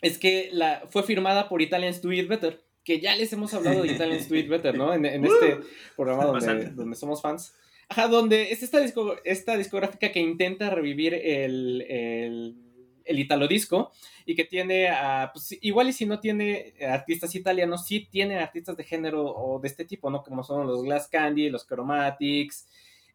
[0.02, 3.82] es que la, fue firmada por Italians Do It Better, que ya les hemos hablado
[3.82, 4.92] de Italians Do It Better, ¿no?
[4.92, 5.58] En, en este
[5.96, 7.54] programa donde, donde somos fans.
[7.88, 12.56] Ajá, donde es esta, disco- esta discográfica que intenta revivir el, el,
[13.04, 13.90] el italo disco
[14.24, 18.76] y que tiene, a, pues, igual y si no tiene artistas italianos, sí tiene artistas
[18.76, 20.22] de género o de este tipo, ¿no?
[20.22, 22.68] Como son los Glass Candy, los Chromatics,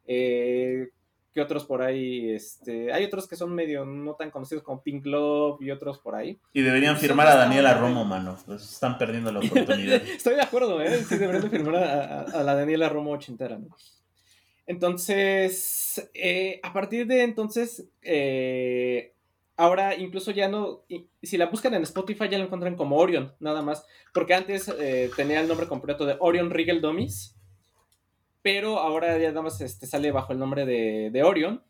[0.08, 0.90] eh,
[1.36, 2.32] ¿qué otros por ahí?
[2.32, 6.16] Este, hay otros que son medio no tan conocidos como Pink Love y otros por
[6.16, 6.40] ahí.
[6.54, 8.38] Y deberían firmar a Daniela Romo, mano.
[8.56, 10.02] Están perdiendo la oportunidad.
[10.02, 11.04] Estoy de acuerdo, ¿eh?
[11.04, 13.68] Sí, deberían de firmar a, a- la Daniela Romo ochentera, ¿no?
[14.86, 19.14] Entonces, eh, a partir de entonces, eh,
[19.58, 20.84] ahora incluso ya no,
[21.22, 25.12] si la buscan en Spotify ya la encuentran como Orion, nada más, porque antes eh,
[25.16, 27.35] tenía el nombre completo de Orion Regal Dummies,
[28.46, 31.64] pero ahora ya nada más este, sale bajo el nombre de, de Orion,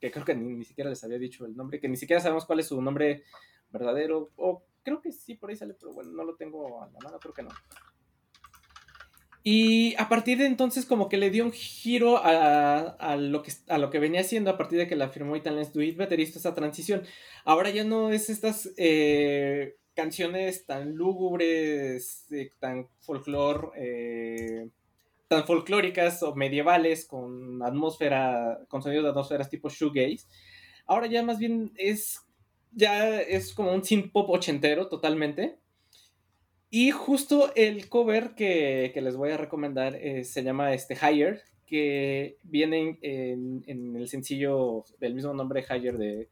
[0.00, 2.46] que creo que ni, ni siquiera les había dicho el nombre, que ni siquiera sabemos
[2.46, 3.24] cuál es su nombre
[3.68, 6.98] verdadero, o creo que sí, por ahí sale, pero bueno, no lo tengo a la
[7.00, 7.50] mano, creo que no.
[9.42, 13.52] Y a partir de entonces como que le dio un giro a, a lo, que,
[13.68, 16.18] a lo que venía haciendo a partir de que la firmó Italians Do It Better,
[16.18, 17.02] hizo esa transición.
[17.44, 24.70] Ahora ya no es estas eh, canciones tan lúgubres, eh, tan folclor, eh,
[25.28, 30.26] tan folclóricas o medievales con atmósfera, con sonidos de atmósferas tipo shoegaze.
[30.86, 32.20] Ahora ya más bien es,
[32.72, 35.58] ya es como un synth pop ochentero totalmente.
[36.70, 41.42] Y justo el cover que, que les voy a recomendar eh, se llama este Higher,
[41.64, 46.28] que viene en, el sencillo del mismo nombre Higher de,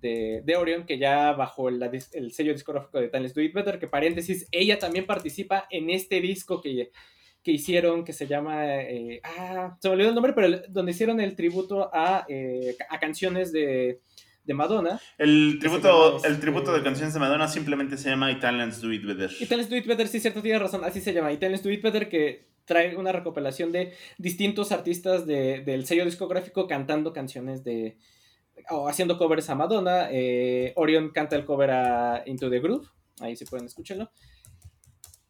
[0.00, 3.86] de, de Orion, que ya bajo el sello discográfico de Timeless Do It Better, que
[3.86, 6.90] paréntesis, ella también participa en este disco que,
[7.42, 10.92] que hicieron, que se llama, eh, ah, se me olvidó el nombre, pero el- donde
[10.92, 14.00] hicieron el tributo a, eh, a canciones de,
[14.44, 15.00] de Madonna.
[15.18, 18.92] El tributo, el es, tributo eh, de canciones de Madonna simplemente se llama Italians Do
[18.92, 19.30] It Better.
[19.40, 21.32] Italians Do It Better, sí, cierto, tienes razón, así se llama.
[21.32, 26.66] Italians Do It Better, que trae una recopilación de distintos artistas de- del sello discográfico
[26.68, 27.96] cantando canciones de.
[28.70, 30.08] o haciendo covers a Madonna.
[30.12, 32.86] Eh, Orion canta el cover a Into the Groove,
[33.20, 34.10] ahí sí pueden escucharlo.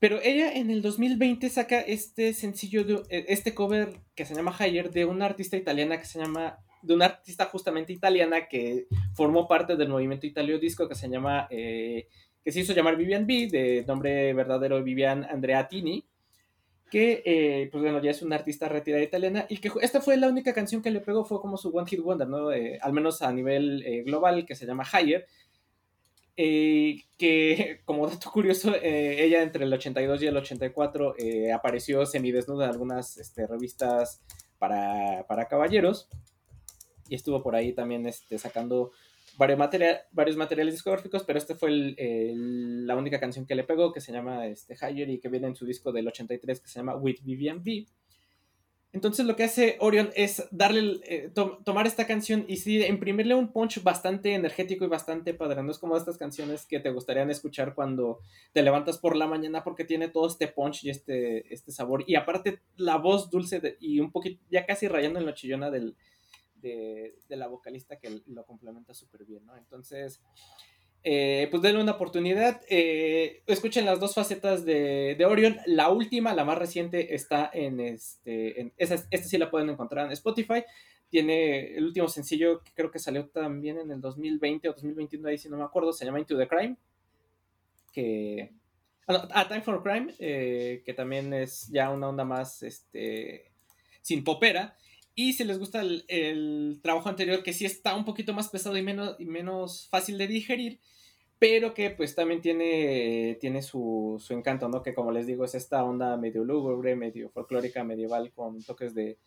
[0.02, 4.52] Pero ella en el 2020 saca este sencillo, de, eh, este cover que se llama
[4.58, 6.58] Higher de una artista italiana que se llama.
[6.82, 11.46] de una artista justamente italiana que formó parte del movimiento Italio Disco que se llama.
[11.50, 12.08] eh,
[12.44, 16.04] que se hizo llamar Vivian B, de nombre verdadero Vivian Andreatini,
[16.92, 20.28] que eh, pues bueno, ya es una artista retirada italiana y que esta fue la
[20.28, 22.52] única canción que le pegó, fue como su One Hit Wonder, ¿no?
[22.52, 25.26] Eh, al menos a nivel eh, global, que se llama Higher,
[26.36, 32.06] eh, que como dato curioso, eh, ella entre el 82 y el 84 eh, apareció
[32.06, 34.22] semidesnuda en algunas este, revistas
[34.58, 36.08] para, para caballeros
[37.08, 38.92] y estuvo por ahí también este, sacando
[39.36, 44.00] varios, material, varios materiales discográficos, pero este fue la única canción que le pegó, que
[44.00, 46.96] se llama este, Higher y que viene en su disco del 83 que se llama
[46.96, 47.86] With Vivian B.
[48.92, 53.34] Entonces lo que hace Orion es darle, eh, to- tomar esta canción y sí, imprimirle
[53.34, 55.62] un punch bastante energético y bastante padre.
[55.62, 58.20] No es como estas canciones que te gustarían escuchar cuando
[58.52, 62.04] te levantas por la mañana porque tiene todo este punch y este, este sabor.
[62.06, 65.96] Y aparte la voz dulce y un poquito, ya casi rayando en la chillona del,
[66.56, 69.56] de, de la vocalista que lo complementa súper bien, ¿no?
[69.56, 70.20] Entonces,
[71.04, 72.60] eh, pues denle una oportunidad.
[72.68, 75.58] Eh, escuchen las dos facetas de, de, Orion.
[75.66, 78.60] La última, la más reciente, está en este.
[78.60, 80.64] En, esta sí la pueden encontrar en Spotify.
[81.08, 85.38] Tiene el último sencillo que creo que salió también en el 2020 o 2021, ahí
[85.38, 86.76] si no me acuerdo, se llama Into the Crime.
[87.92, 88.52] Que.
[89.08, 93.50] Ah, ah Time for Crime, eh, que también es ya una onda más este,
[94.00, 94.76] sin popera.
[95.14, 98.82] Y si les gusta el, trabajo anterior, que sí está un poquito más pesado y
[98.82, 100.80] menos, y menos fácil de digerir,
[101.38, 104.82] pero que pues también tiene, tiene su, su, encanto, ¿no?
[104.82, 109.18] Que como les digo, es esta onda medio lúgubre, medio folclórica, medieval, con toques de,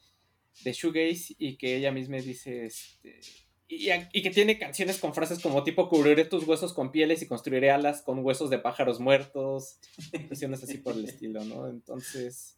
[0.64, 3.20] de shoegaze y que ella misma dice, este,
[3.68, 7.28] y, y, que tiene canciones con frases como tipo cubriré tus huesos con pieles y
[7.28, 9.80] construiré alas con huesos de pájaros muertos,
[10.28, 11.68] cuestiones así por el estilo, ¿no?
[11.68, 12.58] Entonces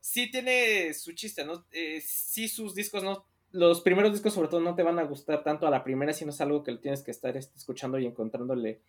[0.00, 1.64] sí tiene su chiste, ¿no?
[1.70, 3.24] Eh, sí sus discos, ¿no?
[3.52, 6.30] Los primeros discos sobre todo no te van a gustar tanto a la primera, sino
[6.30, 8.80] es algo que tienes que estar este, escuchando y encontrándole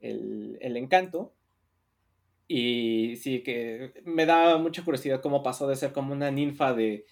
[0.00, 1.34] el, encanto.
[2.46, 7.04] Y sí, que me da mucha curiosidad cómo pasó de ser como una ninfa de,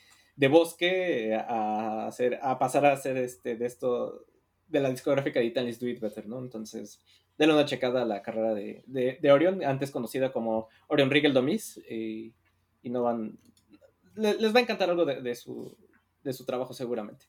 [0.49, 4.25] bosque a, hacer, a pasar a ser este, de esto,
[4.69, 6.39] de la discográfica de Let's Do It Better, ¿no?
[6.39, 7.01] Entonces,
[7.37, 11.81] denle una checada a la carrera de, de, Orion, antes conocida como Orion Rigel Domis.
[12.87, 13.37] Y no van...
[14.15, 15.77] Les, va a encantar algo de, su,
[16.23, 17.27] de su trabajo seguramente.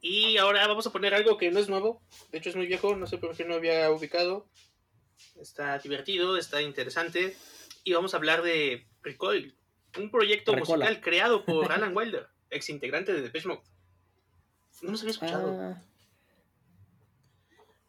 [0.00, 2.02] Y ahora vamos a poner algo que no es nuevo,
[2.32, 4.48] de hecho es muy viejo, no sé por qué no había ubicado.
[5.38, 7.36] Está divertido, está interesante.
[7.84, 9.54] Y vamos a hablar de Recoil,
[9.98, 13.60] un proyecto musical creado por Alan Wilder, ex integrante de Depeche Mode.
[14.80, 15.60] No nos había escuchado.
[15.60, 15.82] Ah.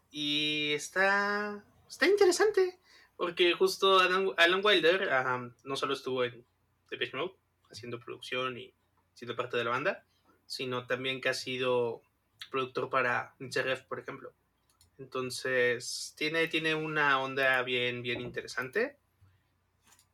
[0.10, 2.82] Y está, está interesante,
[3.16, 5.10] porque justo Alan, Wilder
[5.64, 6.46] no solo estuvo en
[6.92, 7.34] Depeche Mode,
[7.72, 8.74] haciendo producción y
[9.14, 10.06] siendo parte de la banda,
[10.46, 12.04] sino también que ha sido
[12.52, 14.34] productor para Ref, por ejemplo.
[15.00, 18.98] Entonces, tiene, tiene una onda bien, bien interesante.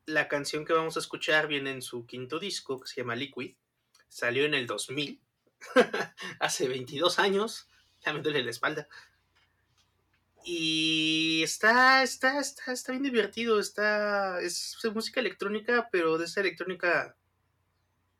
[0.05, 3.55] La canción que vamos a escuchar viene en su quinto disco, que se llama Liquid.
[4.07, 5.19] Salió en el 2000,
[6.39, 7.67] hace 22 años.
[8.05, 8.87] Ya me duele la espalda.
[10.43, 13.59] Y está, está, está, está bien divertido.
[13.59, 17.15] Está, es música electrónica, pero de esa electrónica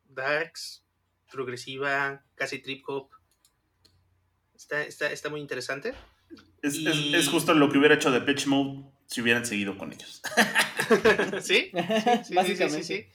[0.09, 0.83] darks,
[1.31, 3.09] progresiva, casi trip hop.
[4.55, 5.93] Está, está, está muy interesante.
[6.61, 10.21] Es, justo lo que hubiera hecho de Pitch Mode si hubieran seguido con ellos.
[11.41, 11.71] ¿Sí?
[12.25, 12.83] Sí, Básicamente.
[12.83, 13.07] Sí, sí,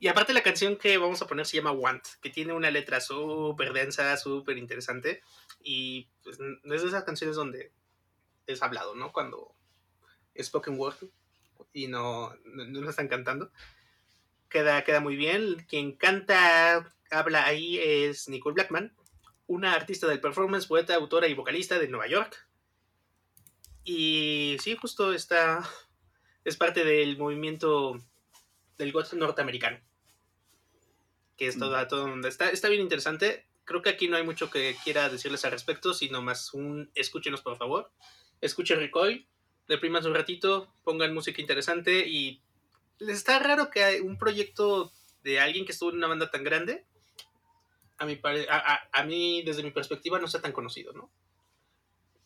[0.00, 3.00] y aparte la canción que vamos a poner se llama Want, que tiene una letra
[3.00, 5.22] súper densa, súper interesante.
[5.62, 7.72] Y pues, es de esas canciones donde
[8.48, 9.12] es hablado, ¿no?
[9.12, 9.54] Cuando
[10.34, 10.96] es spoken word
[11.72, 13.52] y no, no, lo están cantando.
[14.48, 15.66] Queda, queda muy bien.
[15.68, 18.94] Quien canta, habla ahí es Nicole Blackman,
[19.46, 22.48] una artista del performance, poeta, autora y vocalista de Nueva York.
[23.84, 25.68] Y sí, justo está,
[26.44, 27.98] es parte del movimiento
[28.78, 29.78] del goth norteamericano.
[31.36, 31.60] Que es mm.
[31.60, 33.46] todo, todo está, está bien interesante.
[33.64, 37.42] Creo que aquí no hay mucho que quiera decirles al respecto, sino más un escúchenos
[37.42, 37.92] por favor
[38.40, 39.26] escuchen Recoil,
[39.68, 42.40] depriman un ratito, pongan música interesante y
[42.98, 46.84] les está raro que un proyecto de alguien que estuvo en una banda tan grande,
[47.98, 48.20] a mi,
[48.92, 51.10] a, mí desde mi perspectiva no sea tan conocido, ¿no?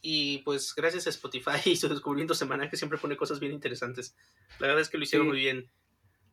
[0.03, 4.15] Y pues gracias a Spotify y su descubrimiento semanal que siempre pone cosas bien interesantes.
[4.59, 5.71] La verdad es que lo hicieron muy bien.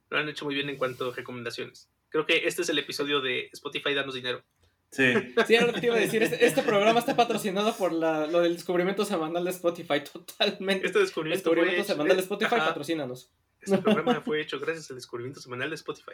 [0.09, 1.89] Lo han hecho muy bien en cuanto a recomendaciones.
[2.09, 4.43] Creo que este es el episodio de Spotify Danos Dinero.
[4.91, 5.13] Sí.
[5.45, 8.55] Sí, ahora te iba a decir, este, este, programa está patrocinado por la, lo del
[8.55, 10.87] descubrimiento semanal de Spotify, totalmente.
[10.87, 13.31] Este descubrimiento, semanal de Spotify, patrocínanos.
[13.61, 16.13] Este programa fue hecho gracias al descubrimiento semanal de Spotify.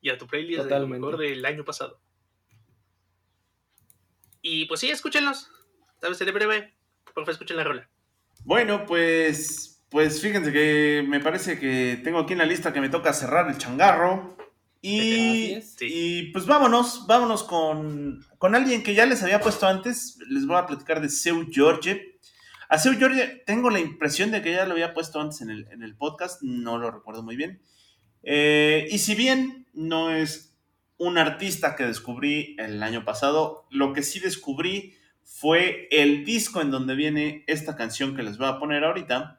[0.00, 2.00] Y a tu playlist del mejor del año pasado.
[4.40, 5.48] Y pues sí, escúchenlos.
[6.00, 6.74] Tal vez seré breve.
[7.04, 7.88] Por favor, escuchen la rola.
[8.44, 12.88] Bueno, pues, pues fíjense que me parece que tengo aquí en la lista que me
[12.88, 14.36] toca cerrar el changarro.
[14.84, 20.18] Y, pues vámonos, vámonos con, alguien que ya les había puesto antes.
[20.28, 22.18] Les voy a platicar de Seu George.
[22.68, 25.96] A Seu George tengo la impresión de que ya lo había puesto antes en el,
[25.96, 27.62] podcast, no lo recuerdo muy bien.
[28.24, 30.56] Eh, y si bien no es
[30.98, 36.72] un artista que descubrí el año pasado, lo que sí descubrí fue el disco en
[36.72, 39.38] donde viene esta canción que les voy a poner ahorita.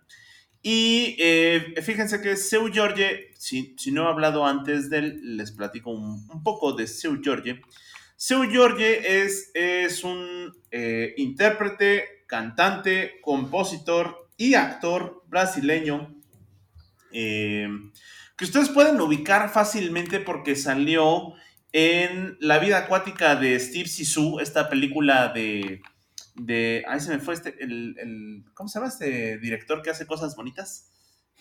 [0.65, 5.91] Y eh, fíjense que Seu George, si, no he hablado antes de él, les platico
[5.91, 7.61] un, poco de Seu George.
[8.15, 16.15] Seu George es, es un eh, intérprete, cantante, compositor y actor brasileño
[17.11, 17.67] eh,
[18.35, 21.33] que ustedes pueden ubicar fácilmente porque salió
[21.71, 25.81] en La vida acuática de Steve Sisu, esta película de
[26.35, 26.83] de.
[26.87, 27.55] Ahí se me fue este.
[27.63, 30.91] El, el- ¿Cómo se llama este director que hace cosas bonitas?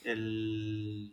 [0.04, 1.12] El.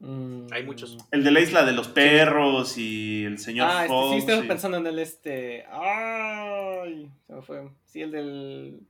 [0.00, 0.46] Mm.
[0.52, 0.98] Hay muchos.
[1.12, 4.10] El de la isla de los perros y el señor Ah, este, Fox.
[4.12, 5.64] sí, estaba y- pensando en el este.
[5.70, 7.68] Ay, se me fue.
[7.86, 8.80] Sí, el del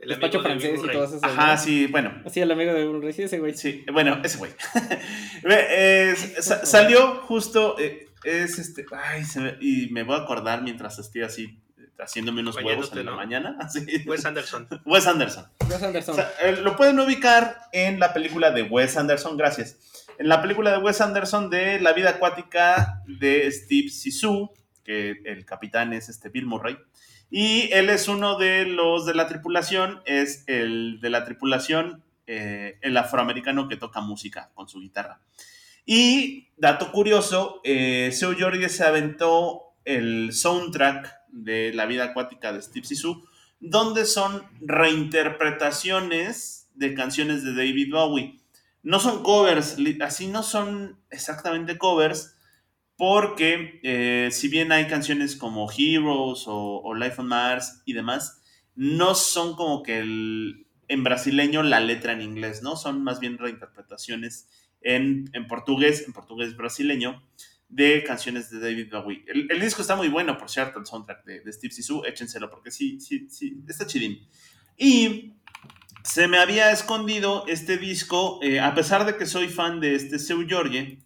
[0.00, 1.22] El despacho de francés y todos esos.
[1.24, 1.58] Ajá, ¿no?
[1.60, 2.22] sí, bueno.
[2.30, 3.54] Sí, el amigo de Blu-ray, sí, ese güey.
[3.56, 4.50] Sí, bueno, ese güey.
[5.44, 5.66] Ve,
[6.10, 7.78] eh, sa- salió justo.
[7.78, 8.84] eh, es este.
[8.92, 11.58] Ay, se me- y me voy a acordar mientras estoy así
[12.02, 13.16] haciéndome unos huevos en la ¿no?
[13.16, 13.56] mañana.
[13.60, 13.84] Así.
[14.06, 14.68] Wes Anderson.
[14.84, 15.46] Wes Anderson.
[15.68, 16.14] Wes Anderson.
[16.14, 20.04] O sea, eh, lo pueden ubicar en la película de Wes Anderson, gracias.
[20.18, 24.52] En la película de Wes Anderson de La vida acuática de Steve Zissou,
[24.84, 26.76] que el capitán es este Bill Murray.
[27.30, 32.78] Y él es uno de los de la tripulación, es el de la tripulación, eh,
[32.82, 35.20] el afroamericano que toca música con su guitarra.
[35.86, 42.62] Y, dato curioso, eh, Seu Jorge se aventó el soundtrack de La vida acuática de
[42.62, 43.24] Steve Zissou,
[43.60, 48.40] donde son reinterpretaciones de canciones de David Bowie.
[48.82, 52.34] No son covers, así no son exactamente covers,
[52.96, 58.42] porque eh, si bien hay canciones como Heroes o, Life on Mars y demás,
[58.74, 62.76] no son como que en brasileño la letra en inglés, ¿no?
[62.76, 64.48] Son más bien reinterpretaciones
[64.80, 67.22] en, en portugués, en portugués brasileño,
[67.70, 69.24] de canciones de David Bowie.
[69.26, 72.50] El, el disco está muy bueno, por cierto, el soundtrack de, de Steve Zissou, échenselo
[72.50, 74.28] porque sí, sí, sí, está chidín.
[74.76, 75.34] Y
[76.02, 80.18] se me había escondido este disco, eh, a pesar de que soy fan de este
[80.18, 80.98] Seu Jorge,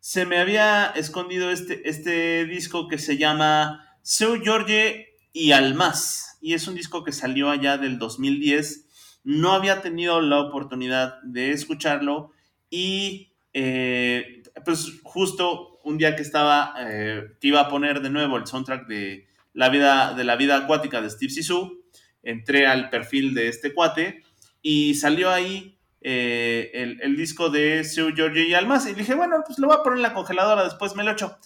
[0.00, 6.38] se me había escondido este, este disco que se llama Seu Jorge y Almas.
[6.40, 8.86] Y es un disco que salió allá del 2010.
[9.24, 12.32] No había tenido la oportunidad de escucharlo
[12.70, 18.46] y eh, pues justo un día que estaba, eh, iba a poner de nuevo el
[18.46, 21.82] soundtrack de la vida, de la vida acuática de Steve Zissou,
[22.22, 24.22] entré al perfil de este cuate
[24.60, 26.70] y salió ahí eh,
[27.00, 28.86] el, disco de Seu Giorgio y Almas.
[28.86, 31.38] Y dije, bueno, pues lo voy a poner en la congeladora, después me lo echo.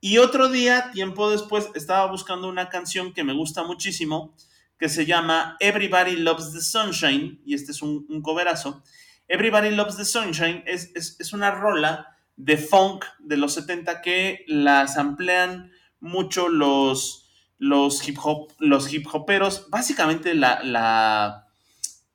[0.00, 4.34] Y otro día, tiempo después, estaba buscando una canción que me gusta muchísimo,
[4.78, 8.82] que se llama Everybody Loves the Sunshine, y este es un, un coverazo.
[9.28, 14.44] Everybody Loves the Sunshine es, es, es una rola de funk de los 70 que
[14.46, 19.68] las amplian mucho los, los, hip, hop, los hip hoperos.
[19.70, 21.48] Básicamente la, la,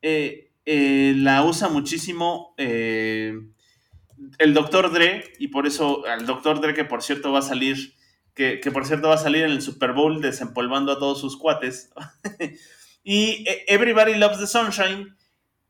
[0.02, 3.34] eh, eh, la usa muchísimo eh,
[4.40, 4.92] el Dr.
[4.92, 6.62] Dre, y por eso al Dr.
[6.62, 7.94] Dre, que por cierto va a salir,
[8.34, 11.38] que, que, por cierto va a salir en el Super Bowl desempolvando a todos sus
[11.38, 11.92] cuates.
[13.04, 15.16] y Everybody Loves the Sunshine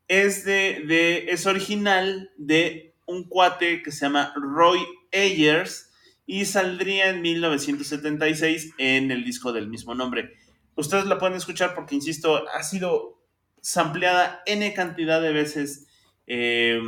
[0.07, 4.79] es, de, de, es original de un cuate que se llama Roy
[5.13, 5.91] Ayers
[6.25, 10.33] y saldría en 1976 en el disco del mismo nombre.
[10.75, 13.21] Ustedes la pueden escuchar porque, insisto, ha sido
[13.61, 15.87] sampleada N cantidad de veces
[16.27, 16.79] eh,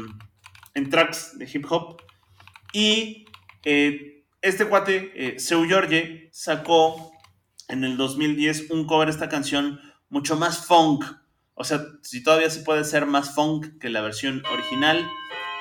[0.74, 2.02] en tracks de hip hop.
[2.74, 3.26] Y
[3.64, 7.12] eh, este cuate, eh, Seu Jorge, sacó
[7.68, 11.06] en el 2010 un cover de esta canción mucho más funk.
[11.54, 15.08] O sea, si todavía se puede ser más funk que la versión original,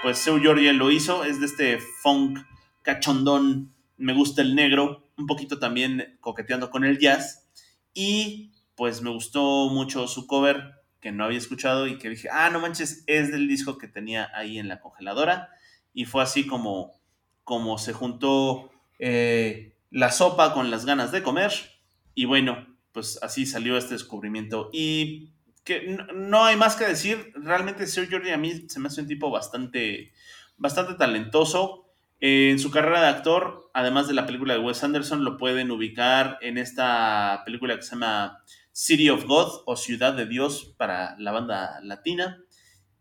[0.07, 1.24] pues Seu Jorge lo hizo.
[1.24, 2.38] Es de este funk
[2.82, 7.48] cachondón, me gusta el negro, un poquito también coqueteando con el jazz.
[7.92, 12.50] Y pues me gustó mucho su cover, que no había escuchado y que dije, ah,
[12.50, 15.48] no manches, es del disco que tenía ahí en la congeladora.
[15.92, 16.92] Y fue así como,
[17.42, 21.50] como se juntó eh, la sopa con las ganas de comer.
[22.14, 24.70] Y bueno, pues así salió este descubrimiento.
[24.72, 25.32] Y
[25.67, 29.09] que no, hay más que decir, realmente Sir Jordi a mí se me hace un
[29.09, 30.12] tipo bastante,
[30.57, 31.91] bastante talentoso.
[32.21, 35.73] Eh, en su carrera de actor, además de la película de Wes Anderson, lo pueden
[35.73, 41.17] ubicar en esta película que se llama City of God o Ciudad de Dios para
[41.18, 42.41] la banda latina.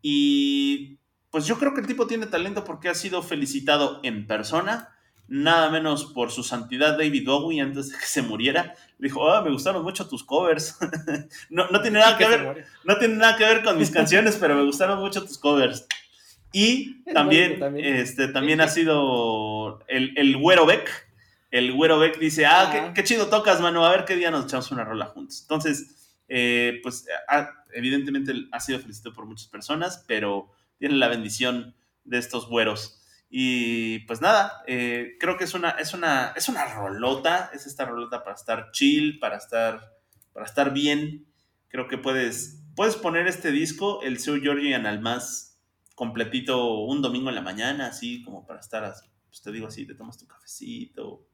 [0.02, 0.98] Y
[1.30, 4.95] pues yo creo que el tipo tiene talento porque ha sido felicitado en persona,
[5.28, 8.74] nada menos por su santidad David Bowie antes de que se muriera.
[8.98, 10.78] Dijo, oh, me gustaron mucho tus covers.
[11.50, 14.54] no, no, tiene nada que ver, no tiene nada que ver con mis canciones, pero
[14.54, 15.86] me gustaron mucho tus covers.
[16.52, 20.88] Y también, también, Este, también ha sido el, el Güero Beck.
[21.50, 24.44] El Güero Beck dice, ah, qué, qué, chido tocas, mano, a ver qué día nos
[24.44, 25.42] echamos una rola juntos.
[25.42, 25.96] Entonces,
[26.28, 31.74] eh, pues ha, evidentemente ha sido felicitado por muchas personas, pero tiene la bendición
[32.04, 33.02] de estos güeros.
[33.28, 37.84] Y pues nada, eh, creo que es una, es, una, es una rolota, es esta
[37.84, 39.92] rolota para estar chill, para estar,
[40.32, 41.26] para estar bien.
[41.68, 45.58] Creo que puedes, puedes poner este disco, el Seu Georgian Almas,
[45.94, 48.94] completito un domingo en la mañana, así como para estar,
[49.28, 51.26] pues te digo así, te tomas tu cafecito,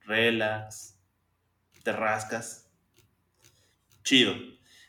[0.00, 0.98] relax,
[1.84, 2.68] te rascas.
[4.02, 4.34] Chido.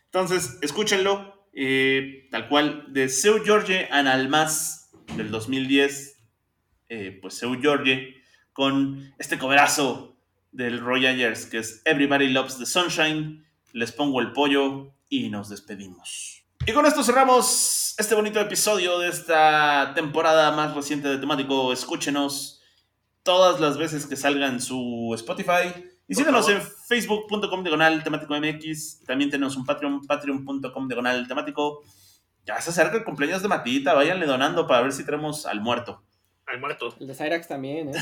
[0.05, 1.31] Entonces, escúchenlo.
[1.55, 6.12] eh, tal cual, de Seu George and Almas del 2010.
[6.89, 8.15] Eh, pues Seu George
[8.53, 10.15] con este coverazo
[10.51, 13.45] del Roy Ayers que es Everybody Loves the Sunshine.
[13.71, 16.43] Les pongo el pollo y nos despedimos.
[16.65, 21.73] Y con esto cerramos este bonito episodio de esta temporada más reciente de temático.
[21.73, 22.61] Escúchenos
[23.21, 25.73] todas las veces que salga en su Spotify.
[26.07, 29.03] Y síganos en facebook.com diagonal temático MX.
[29.05, 31.81] También tenemos un Patreon, patreon.com diagonal temático.
[32.45, 33.93] Ya se acerca el cumpleaños de Matita.
[33.93, 36.03] Váyanle donando para ver si tenemos al muerto.
[36.45, 36.93] Al muerto.
[36.99, 37.93] El de Cyrax también, ¿eh?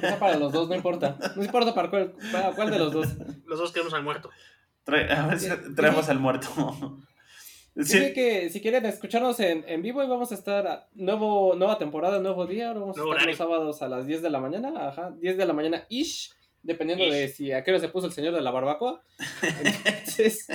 [0.00, 1.16] Sea para los dos, no importa.
[1.36, 3.08] No importa para cuál, para cuál de los dos.
[3.46, 4.30] Los dos queremos al muerto.
[4.84, 6.48] Trae- a ver si traemos al muerto.
[7.76, 11.54] Sí, Dice que si quieren escucharnos en, en vivo y vamos a estar a nuevo,
[11.56, 14.30] nueva temporada, nuevo día, ahora vamos a Nuevo estar los sábados a las 10 de
[14.30, 16.32] la mañana, ajá, 10 de la mañana ish,
[16.62, 17.12] dependiendo Ish.
[17.12, 19.02] de si a qué hora se puso el señor de la barbacoa.
[19.42, 20.46] Entonces,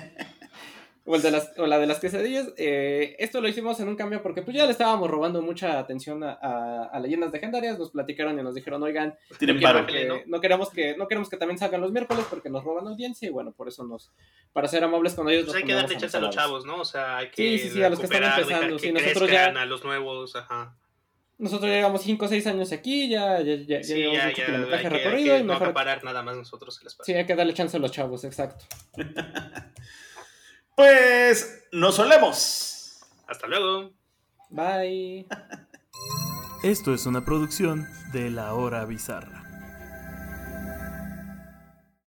[1.06, 2.50] o, el de las, o la de las quesadillas.
[2.58, 6.24] eh, esto lo hicimos en un cambio porque pues ya le estábamos robando mucha atención
[6.24, 9.86] a, a- a leyendas legendarias, nos platicaron y nos dijeron, oigan, tiren no, paro.
[9.88, 10.16] que- ¿no?
[10.28, 13.32] no queremos que no queremos que también salgan los miércoles porque nos roban audiencia y
[13.32, 14.12] bueno, por eso nos
[14.54, 16.82] para ser amables con ellos Pues nos hay que darle chance a los chavos, ¿no?
[16.82, 19.32] O sea, hay Sí, que sí, sí, a los que están empezando, que sí, nosotros
[19.32, 20.76] ya- a los nuevos, ajá.
[21.40, 24.38] Nosotros llevamos 5 o 6 años aquí, ya, ya, ya, ya Sí, llevamos ya, mucho
[24.38, 25.68] ya, kilometraje hay que, hay recorrido que y no mejor...
[25.70, 27.12] acaparar nada más nosotros el espacio.
[27.12, 28.64] Sí, hay que darle chance a los chavos, exacto.
[30.82, 33.02] Pues nos solemos.
[33.28, 33.92] Hasta luego.
[34.50, 35.28] Bye.
[36.64, 39.51] Esto es una producción de La Hora Bizarra.